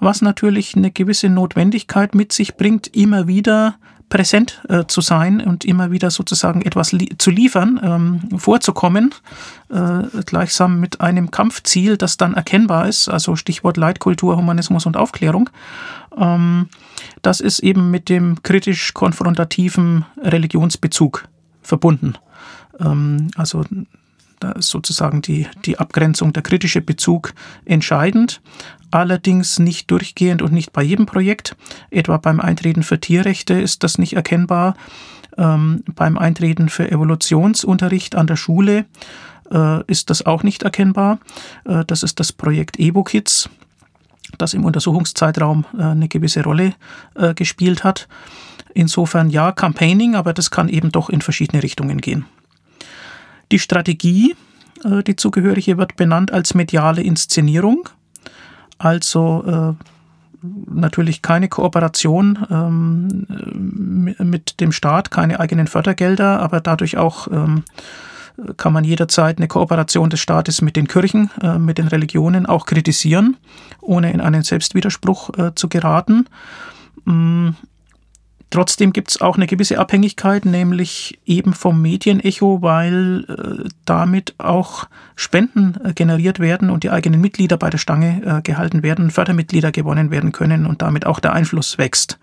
[0.00, 3.76] was natürlich eine gewisse Notwendigkeit mit sich bringt, immer wieder
[4.10, 9.14] präsent äh, zu sein und immer wieder sozusagen etwas li zu liefern, ähm, vorzukommen,
[9.70, 15.48] äh, gleichsam mit einem Kampfziel, das dann erkennbar ist, also Stichwort Leitkultur, Humanismus und Aufklärung.
[16.18, 16.68] Ähm,
[17.22, 21.28] das ist eben mit dem kritisch-konfrontativen Religionsbezug
[21.62, 22.18] verbunden.
[22.80, 23.64] Ähm, also
[24.40, 28.40] da ist sozusagen die, die Abgrenzung, der kritische Bezug entscheidend,
[28.90, 31.56] allerdings nicht durchgehend und nicht bei jedem Projekt.
[31.90, 34.74] Etwa beim Eintreten für Tierrechte ist das nicht erkennbar.
[35.36, 38.86] Ähm, beim Eintreten für Evolutionsunterricht an der Schule
[39.52, 41.18] äh, ist das auch nicht erkennbar.
[41.64, 43.50] Äh, das ist das Projekt EBO-Kids
[44.38, 46.74] das im Untersuchungszeitraum äh, eine gewisse Rolle
[47.14, 48.08] äh, gespielt hat.
[48.74, 52.24] Insofern ja, Campaigning, aber das kann eben doch in verschiedene Richtungen gehen.
[53.52, 54.34] Die Strategie,
[54.84, 57.88] äh, die zugehörige, wird benannt als mediale Inszenierung,
[58.78, 59.76] also
[60.42, 63.26] natürlich keine Kooperation ähm,
[64.18, 67.64] mit dem Staat, keine eigenen Fördergelder, aber dadurch auch ähm,
[68.56, 72.66] kann man jederzeit eine Kooperation des Staates mit den Kirchen, äh, mit den Religionen auch
[72.66, 73.36] kritisieren,
[73.80, 76.26] ohne in einen Selbstwiderspruch äh, zu geraten.
[77.04, 77.50] Mm,
[78.50, 84.88] trotzdem gibt es auch eine gewisse Abhängigkeit, nämlich eben vom Medienecho, weil äh, damit auch
[85.16, 89.72] Spenden äh, generiert werden und die eigenen Mitglieder bei der Stange äh, gehalten werden, Fördermitglieder
[89.72, 92.18] gewonnen werden können und damit auch der Einfluss wächst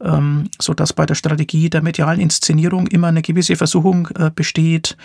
[0.00, 4.96] ähm, sodass bei der Strategie der medialen Inszenierung immer eine gewisse Versuchung äh, besteht,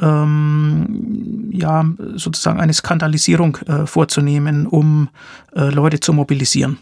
[0.00, 1.84] ähm, ja,
[2.14, 5.08] sozusagen eine Skandalisierung äh, vorzunehmen, um
[5.54, 6.78] äh, Leute zu mobilisieren.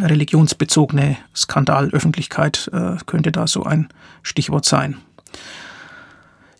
[0.00, 3.88] Religionsbezogene Skandalöffentlichkeit äh, könnte da so ein
[4.22, 4.96] Stichwort sein.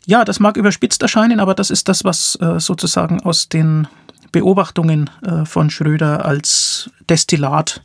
[0.05, 3.87] Ja, das mag überspitzt erscheinen, aber das ist das, was äh, sozusagen aus den
[4.33, 7.83] Beobachtungen äh, von Schröder als Destillat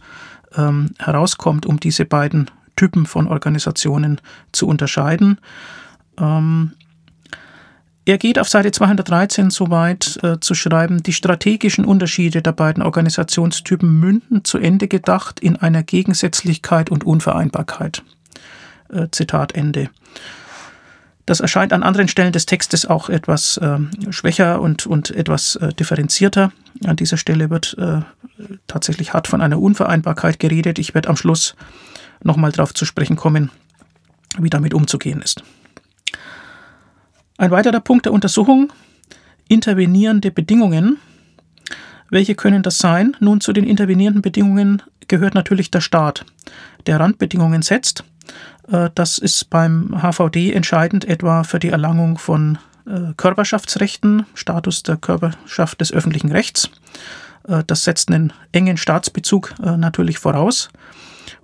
[0.56, 4.20] ähm, herauskommt, um diese beiden Typen von Organisationen
[4.52, 5.40] zu unterscheiden.
[6.18, 6.72] Ähm,
[8.08, 12.82] er geht auf Seite 213 so weit äh, zu schreiben, die strategischen Unterschiede der beiden
[12.82, 18.04] Organisationstypen münden zu Ende gedacht in einer Gegensätzlichkeit und Unvereinbarkeit.
[18.90, 19.90] Äh, Zitat Ende.
[21.26, 23.78] Das erscheint an anderen Stellen des Textes auch etwas äh,
[24.10, 26.54] schwächer und, und etwas äh, differenzierter.
[26.86, 28.00] An dieser Stelle wird äh,
[28.68, 30.80] tatsächlich hart von einer Unvereinbarkeit geredet.
[30.80, 31.58] Ich werde am Schluss
[32.24, 33.52] nochmal darauf zu sprechen kommen,
[34.40, 35.44] wie damit umzugehen ist.
[37.40, 38.74] Ein weiterer Punkt der Untersuchung,
[39.48, 40.98] intervenierende Bedingungen.
[42.10, 43.16] Welche können das sein?
[43.20, 46.26] Nun, zu den intervenierenden Bedingungen gehört natürlich der Staat,
[46.88, 48.04] der Randbedingungen setzt.
[48.72, 52.58] Äh, das ist beim HVD entscheidend, etwa für die Erlangung von
[52.88, 56.72] äh, Körperschaftsrechten, Status der Körperschaft des öffentlichen Rechts.
[57.48, 60.70] Äh, das setzt einen engen Staatsbezug natürlich voraus.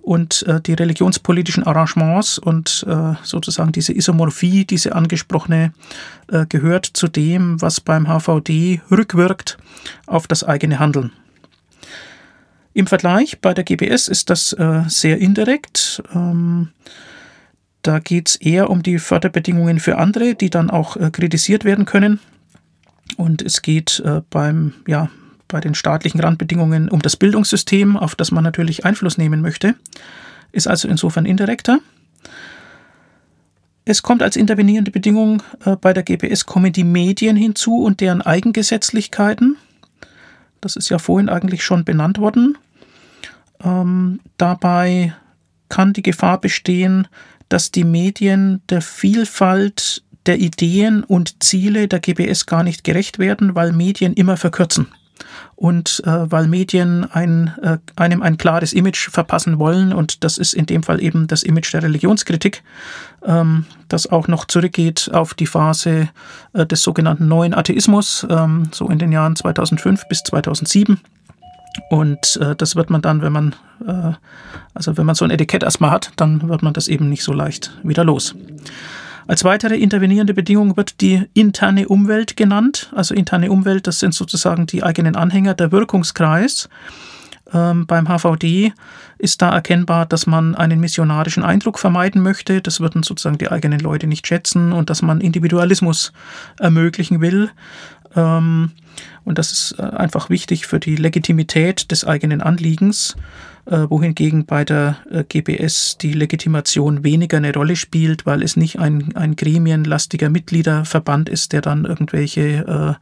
[0.04, 5.72] Und äh, die religionspolitischen Arrangements und äh, sozusagen diese Isomorphie, diese angesprochene,
[6.30, 9.56] äh, gehört zu dem, was beim HVD rückwirkt
[10.06, 11.12] auf das eigene Handeln.
[12.74, 16.02] Im Vergleich bei der GBS ist das äh, sehr indirekt.
[16.14, 16.68] Ähm,
[17.80, 21.86] da geht es eher um die Förderbedingungen für andere, die dann auch äh, kritisiert werden
[21.86, 22.20] können.
[23.16, 25.08] Und es geht äh, beim, ja,
[25.48, 29.74] bei den staatlichen Randbedingungen um das Bildungssystem, auf das man natürlich Einfluss nehmen möchte.
[30.52, 31.80] Ist also insofern indirekter.
[33.84, 38.22] Es kommt als intervenierende Bedingung äh, bei der GPS kommen die Medien hinzu und deren
[38.22, 39.56] Eigengesetzlichkeiten.
[40.60, 42.56] Das ist ja vorhin eigentlich schon benannt worden.
[43.62, 45.14] Ähm, dabei
[45.68, 47.08] kann die Gefahr bestehen,
[47.50, 53.54] dass die Medien der Vielfalt der Ideen und Ziele der GBS gar nicht gerecht werden,
[53.54, 54.88] weil Medien immer verkürzen
[55.56, 60.54] und äh, weil Medien ein, äh, einem ein klares Image verpassen wollen und das ist
[60.54, 62.62] in dem Fall eben das Image der Religionskritik,
[63.24, 66.08] ähm, das auch noch zurückgeht auf die Phase
[66.52, 71.00] äh, des sogenannten neuen Atheismus, ähm, so in den Jahren 2005 bis 2007.
[71.90, 73.54] Und äh, das wird man dann, wenn man,
[73.86, 74.12] äh,
[74.74, 77.32] also wenn man so ein Etikett erstmal hat, dann wird man das eben nicht so
[77.32, 78.34] leicht wieder los.
[79.26, 82.92] Als weitere intervenierende Bedingung wird die interne Umwelt genannt.
[82.94, 86.68] Also interne Umwelt, das sind sozusagen die eigenen Anhänger, der Wirkungskreis.
[87.52, 88.72] Ähm, beim HVD
[89.18, 92.60] ist da erkennbar, dass man einen missionarischen Eindruck vermeiden möchte.
[92.60, 96.12] Das würden sozusagen die eigenen Leute nicht schätzen und dass man Individualismus
[96.58, 97.50] ermöglichen will.
[98.16, 98.72] Ähm,
[99.24, 103.16] und das ist äh, einfach wichtig für die Legitimität des eigenen Anliegens,
[103.66, 109.16] wohingegen bei der äh, GPS die Legitimation weniger eine Rolle spielt, weil es nicht ein,
[109.16, 112.98] ein gremienlastiger Mitgliederverband ist, der dann irgendwelche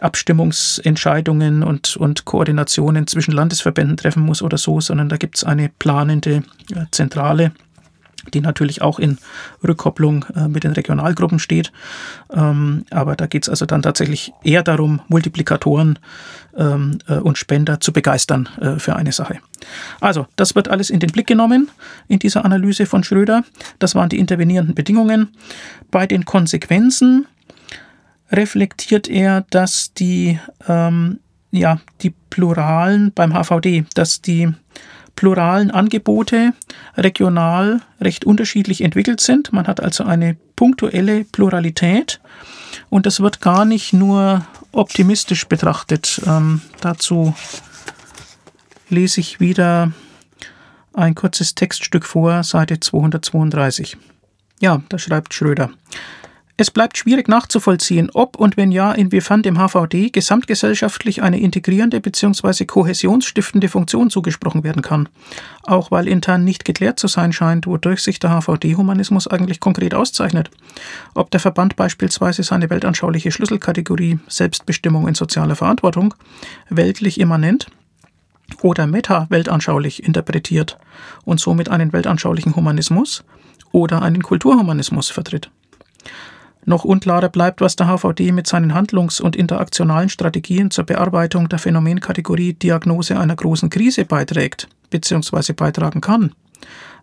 [0.00, 5.68] Abstimmungsentscheidungen und, und Koordinationen zwischen Landesverbänden treffen muss oder so, sondern da gibt es eine
[5.68, 6.42] planende
[6.90, 7.52] Zentrale
[8.32, 9.18] die natürlich auch in
[9.62, 11.72] Rückkopplung äh, mit den Regionalgruppen steht.
[12.32, 15.98] Ähm, aber da geht es also dann tatsächlich eher darum, Multiplikatoren
[16.56, 19.38] ähm, äh, und Spender zu begeistern äh, für eine Sache.
[20.00, 21.70] Also, das wird alles in den Blick genommen
[22.08, 23.44] in dieser Analyse von Schröder.
[23.78, 25.28] Das waren die intervenierenden Bedingungen.
[25.90, 27.26] Bei den Konsequenzen
[28.30, 31.20] reflektiert er, dass die, ähm,
[31.50, 34.52] ja, die Pluralen beim HVD, dass die
[35.16, 36.52] pluralen Angebote
[36.96, 39.52] regional recht unterschiedlich entwickelt sind.
[39.52, 42.20] Man hat also eine punktuelle Pluralität
[42.90, 46.20] und das wird gar nicht nur optimistisch betrachtet.
[46.26, 47.34] Ähm, dazu
[48.88, 49.92] lese ich wieder
[50.92, 53.96] ein kurzes Textstück vor, Seite 232.
[54.60, 55.70] Ja, da schreibt Schröder.
[56.56, 62.64] Es bleibt schwierig nachzuvollziehen, ob und wenn ja, inwiefern dem HVD gesamtgesellschaftlich eine integrierende bzw.
[62.64, 65.08] kohäsionsstiftende Funktion zugesprochen werden kann.
[65.64, 70.48] Auch weil intern nicht geklärt zu sein scheint, wodurch sich der HVD-Humanismus eigentlich konkret auszeichnet.
[71.14, 76.14] Ob der Verband beispielsweise seine weltanschauliche Schlüsselkategorie Selbstbestimmung in sozialer Verantwortung
[76.68, 77.66] weltlich immanent
[78.62, 80.78] oder meta-weltanschaulich interpretiert
[81.24, 83.24] und somit einen weltanschaulichen Humanismus
[83.72, 85.50] oder einen Kulturhumanismus vertritt.
[86.66, 91.58] Noch unklarer bleibt, was der HVD mit seinen handlungs- und interaktionalen Strategien zur Bearbeitung der
[91.58, 95.52] Phänomenkategorie Diagnose einer großen Krise beiträgt bzw.
[95.52, 96.32] beitragen kann.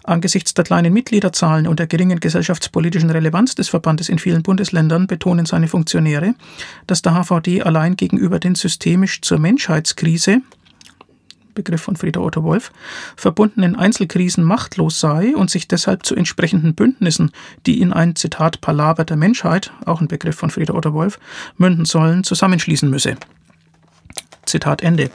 [0.04, 5.46] Angesichts der kleinen Mitgliederzahlen und der geringen gesellschaftspolitischen Relevanz des Verbandes in vielen Bundesländern betonen
[5.46, 6.34] seine Funktionäre,
[6.88, 10.42] dass der HVD allein gegenüber den systemisch zur Menschheitskrise
[11.62, 12.72] Begriff von Frieder Otto Wolf,
[13.16, 17.32] verbundenen Einzelkrisen machtlos sei und sich deshalb zu entsprechenden Bündnissen,
[17.68, 21.20] die in ein Zitat Palaver der Menschheit, auch ein Begriff von Frieder Otto Wolf,
[21.58, 23.16] münden sollen, zusammenschließen müsse.
[24.46, 25.12] Zitat Ende.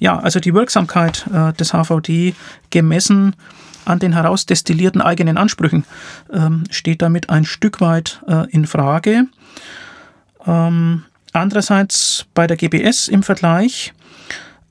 [0.00, 2.34] Ja, also die Wirksamkeit äh, des HVD
[2.70, 3.36] gemessen
[3.84, 5.84] an den herausdestillierten eigenen Ansprüchen
[6.32, 9.26] ähm, steht damit ein Stück weit äh, in Frage.
[10.46, 13.92] Ähm, andererseits bei der GBS im Vergleich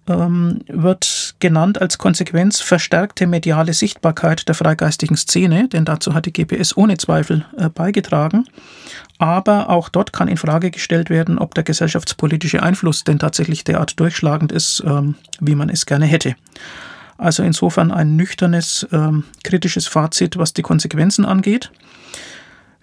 [0.08, 6.34] ähm, wird genannt als Konsequenz verstärkte mediale Sichtbarkeit der freigeistigen Szene, denn dazu hat die
[6.34, 8.46] GPS ohne Zweifel äh, beigetragen.
[9.18, 14.00] Aber auch dort kann in Frage gestellt werden, ob der gesellschaftspolitische Einfluss denn tatsächlich derart
[14.00, 16.36] durchschlagend ist, ähm, wie man es gerne hätte.
[17.18, 21.72] Also insofern ein nüchternes, ähm, kritisches Fazit, was die Konsequenzen angeht.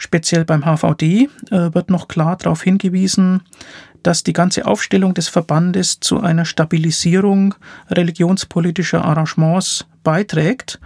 [0.03, 3.43] Speziell beim HVD äh, wird noch klar darauf hingewiesen,
[4.03, 7.55] dass die ganze Aufstellung des Verbandes zu einer Stabilisierung
[7.91, 10.81] religionspolitischer Arrangements beiträgt,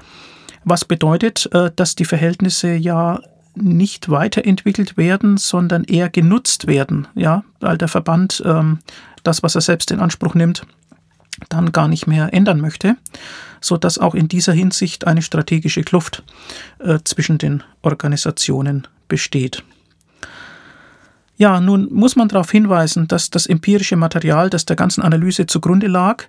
[0.64, 3.20] was bedeutet, äh, dass die Verhältnisse ja
[3.54, 8.80] nicht weiterentwickelt werden, sondern eher genutzt werden, ja, weil der Verband ähm,
[9.22, 10.66] das, was er selbst in Anspruch nimmt,
[11.50, 12.96] dann gar nicht mehr ändern möchte,
[13.60, 16.24] sodass auch in dieser Hinsicht eine strategische Kluft
[16.80, 19.64] äh, zwischen den Organisationen besteht.
[21.36, 25.88] Ja, nun muss man darauf hinweisen, dass das empirische Material, das der ganzen Analyse zugrunde
[25.88, 26.24] lag,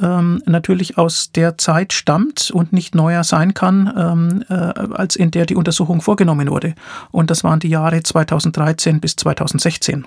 [0.00, 5.30] ähm, natürlich aus der Zeit stammt und nicht neuer sein kann, ähm, äh, als in
[5.30, 6.74] der die Untersuchung vorgenommen wurde.
[7.10, 10.06] Und das waren die Jahre 2013 bis 2016.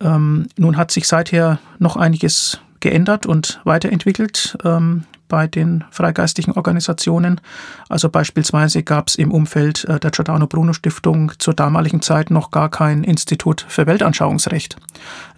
[0.00, 7.40] Ähm, nun hat sich seither noch einiges geändert und weiterentwickelt ähm, bei den freigeistigen Organisationen.
[7.88, 12.50] Also beispielsweise gab es im Umfeld äh, der Giordano Bruno Stiftung zur damaligen Zeit noch
[12.50, 14.76] gar kein Institut für Weltanschauungsrecht,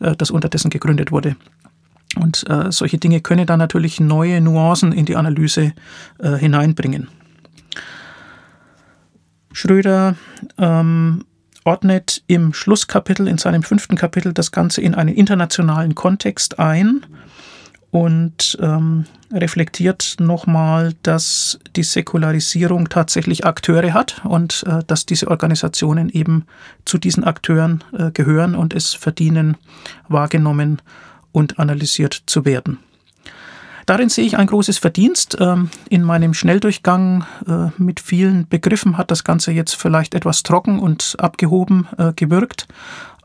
[0.01, 1.37] äh, das unterdessen gegründet wurde.
[2.17, 5.73] Und äh, solche Dinge können dann natürlich neue Nuancen in die Analyse
[6.19, 7.09] hineinbringen.
[9.53, 10.17] Schröder
[10.59, 11.25] ähm,
[11.65, 17.07] ordnet im Schlusskapitel, in seinem fünften Kapitel, das Ganze in einen internationalen Kontext ein
[17.97, 26.11] und ähm, reflektiert nochmal, dass die Säkularisierung tatsächlich Akteure hat und äh, dass diese Organisationen
[26.11, 26.45] eben
[26.85, 29.57] zu diesen Akteuren äh, gehören und es verdienen,
[30.09, 30.83] wahrgenommen
[31.33, 32.81] und analysiert zu werden.
[33.87, 35.39] Darin sehe ich ein großes Verdienst.
[35.41, 40.81] Ähm, in meinem Schnelldurchgang äh, mit vielen Begriffen hat das Ganze jetzt vielleicht etwas trocken
[40.81, 42.69] und abgehoben äh, gewirkt.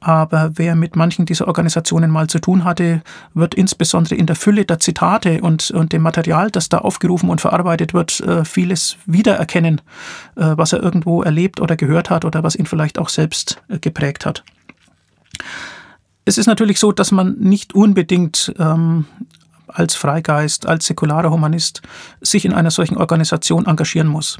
[0.01, 3.01] Aber wer mit manchen dieser Organisationen mal zu tun hatte,
[3.33, 7.39] wird insbesondere in der Fülle der Zitate und, und dem Material, das da aufgerufen und
[7.39, 9.81] verarbeitet wird, äh, vieles wiedererkennen,
[10.35, 14.43] was er irgendwo erlebt oder gehört hat oder was ihn vielleicht auch selbst geprägt hat.
[16.25, 19.05] Es ist natürlich so, dass man nicht unbedingt ähm,
[19.67, 21.81] als Freigeist, als säkularer Humanist
[22.21, 24.37] sich in einer solchen Organisation engagieren muss.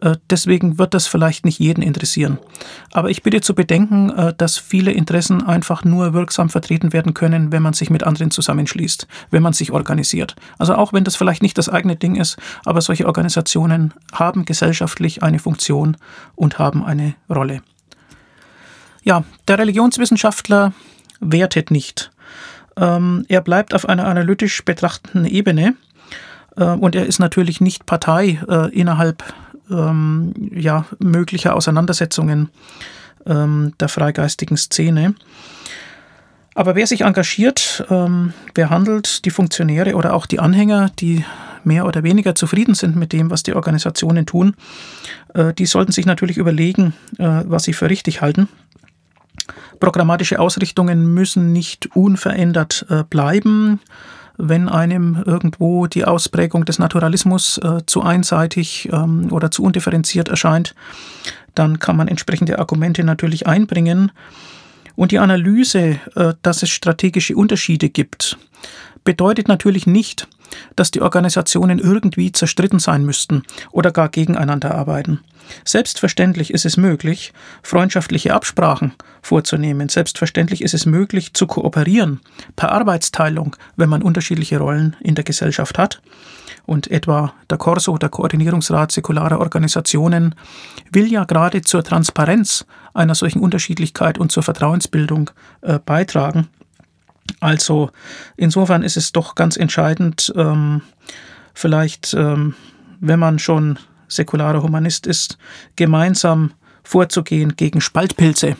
[0.00, 2.38] Äh, deswegen wird das vielleicht nicht jeden interessieren.
[2.92, 7.52] Aber ich bitte zu bedenken, äh, dass viele Interessen einfach nur wirksam vertreten werden können,
[7.52, 10.36] wenn man sich mit anderen zusammenschließt, wenn man sich organisiert.
[10.58, 15.22] Also auch wenn das vielleicht nicht das eigene Ding ist, aber solche Organisationen haben gesellschaftlich
[15.22, 15.96] eine Funktion
[16.34, 17.62] und haben eine Rolle.
[19.02, 20.72] Ja, der Religionswissenschaftler
[21.20, 22.10] wertet nicht.
[22.76, 25.74] Ähm, er bleibt auf einer analytisch betrachtenden Ebene
[26.56, 28.40] äh, und er ist natürlich nicht Partei
[28.72, 29.24] innerhalb
[29.70, 32.50] ähm, ja, möglicher Auseinandersetzungen
[33.26, 35.14] ähm, der freigeistigen Szene.
[36.54, 41.24] Aber wer sich engagiert, ähm, wer handelt, die Funktionäre oder auch die Anhänger, die
[41.62, 44.54] mehr oder weniger zufrieden sind mit dem, was die Organisationen tun,
[45.34, 48.48] äh, die sollten sich natürlich überlegen, äh, was sie für richtig halten
[49.80, 53.80] Programmatische Ausrichtungen müssen nicht unverändert äh, bleiben.
[54.42, 60.74] Wenn einem irgendwo die Ausprägung des Naturalismus äh, zu einseitig ähm, oder zu undifferenziert erscheint,
[61.54, 64.12] dann kann man entsprechende Argumente natürlich einbringen.
[64.96, 68.38] Und die Analyse, äh, dass es strategische Unterschiede gibt,
[69.04, 70.26] bedeutet natürlich nicht,
[70.76, 75.20] dass die Organisationen irgendwie zerstritten sein müssten oder gar gegeneinander arbeiten.
[75.64, 77.32] Selbstverständlich ist es möglich,
[77.62, 78.92] freundschaftliche Absprachen
[79.22, 79.88] vorzunehmen.
[79.88, 82.20] Selbstverständlich ist es möglich, zu kooperieren
[82.56, 86.00] per Arbeitsteilung, wenn man unterschiedliche Rollen in der Gesellschaft hat.
[86.66, 90.34] Und etwa der Corso, der Koordinierungsrat säkularer Organisationen,
[90.92, 95.30] will ja gerade zur Transparenz einer solchen Unterschiedlichkeit und zur Vertrauensbildung
[95.62, 96.48] äh, beitragen.
[97.40, 97.90] Also
[98.36, 100.82] insofern ist es doch ganz entscheidend, ähm,
[101.54, 102.54] vielleicht, ähm,
[103.00, 105.38] wenn man schon säkularer Humanist ist,
[105.76, 106.52] gemeinsam
[106.82, 108.56] vorzugehen gegen Spaltpilze,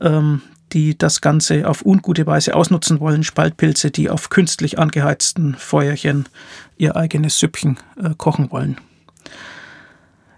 [0.00, 0.42] ähm,
[0.72, 3.22] die das Ganze auf ungute Weise ausnutzen wollen.
[3.24, 6.26] Spaltpilze, die auf künstlich angeheizten Feuerchen
[6.76, 8.76] ihr eigenes Süppchen äh, kochen wollen.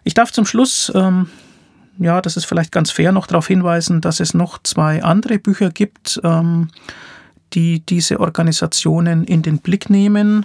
[0.04, 1.28] Ich darf zum Schluss, ähm,
[1.98, 5.70] ja, das ist vielleicht ganz fair, noch darauf hinweisen, dass es noch zwei andere Bücher
[5.70, 6.68] gibt, ähm,
[7.56, 10.44] die diese Organisationen in den Blick nehmen,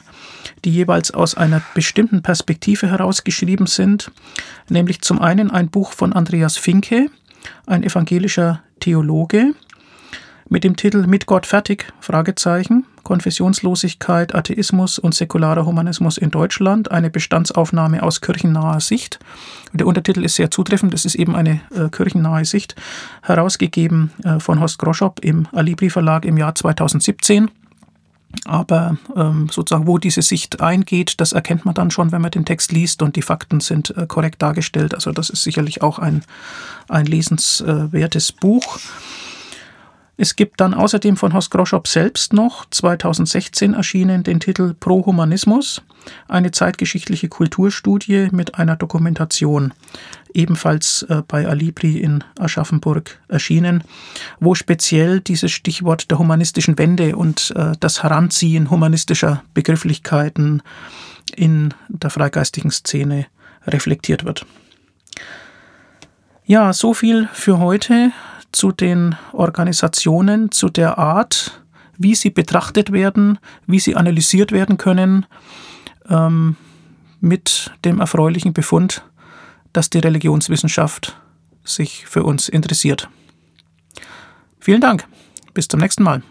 [0.64, 4.12] die jeweils aus einer bestimmten Perspektive herausgeschrieben sind,
[4.70, 7.12] nämlich zum einen ein Buch von Andreas Finke,
[7.68, 9.53] ein evangelischer Theologe,
[10.52, 11.93] mit dem Titel Mit Gott fertig?
[12.02, 12.86] Fragezeichen.
[13.04, 19.20] Konfessionslosigkeit, Atheismus und säkularer Humanismus in Deutschland, eine Bestandsaufnahme aus kirchennaher Sicht.
[19.72, 22.76] Der Untertitel ist sehr zutreffend, das ist eben eine äh, kirchennahe Sicht,
[23.24, 27.49] herausgegeben äh, von Horst Groschop im Alibri Verlag im Jahr 2017.
[28.43, 32.45] Aber ähm, sozusagen, wo diese Sicht eingeht, das erkennt man dann schon, wenn man den
[32.45, 34.95] Text liest und die Fakten sind äh, korrekt dargestellt.
[34.95, 36.24] Also das ist sicherlich auch ein,
[36.89, 38.80] ein lesenswertes Buch.
[40.18, 45.82] Es gibt dann außerdem von Horst Groschop selbst noch 2016 erschienen den Titel Pro Humanismus,
[46.28, 49.74] eine zeitgeschichtliche Kulturstudie mit einer Dokumentation,
[50.34, 53.84] ebenfalls äh, bei Alibri in Aschaffenburg erschienen,
[54.39, 60.62] wo speziell dieses Stichwort der humanistischen Wende und äh, das Heranziehen humanistischer Begrifflichkeiten
[61.36, 63.28] in der freigeistigen Szene
[63.66, 64.45] reflektiert wird.
[66.45, 68.12] Ja, so viel für heute
[68.52, 71.62] zu den Organisationen, zu der Art,
[71.97, 75.26] wie sie betrachtet werden, wie sie analysiert werden können,
[76.10, 76.56] ähm,
[77.20, 79.04] mit dem erfreulichen Befund,
[79.74, 81.18] dass die Religionswissenschaft
[81.64, 83.08] sich für uns interessiert.
[84.60, 85.08] Vielen Dank.
[85.54, 86.24] Bis zum nächsten Mal.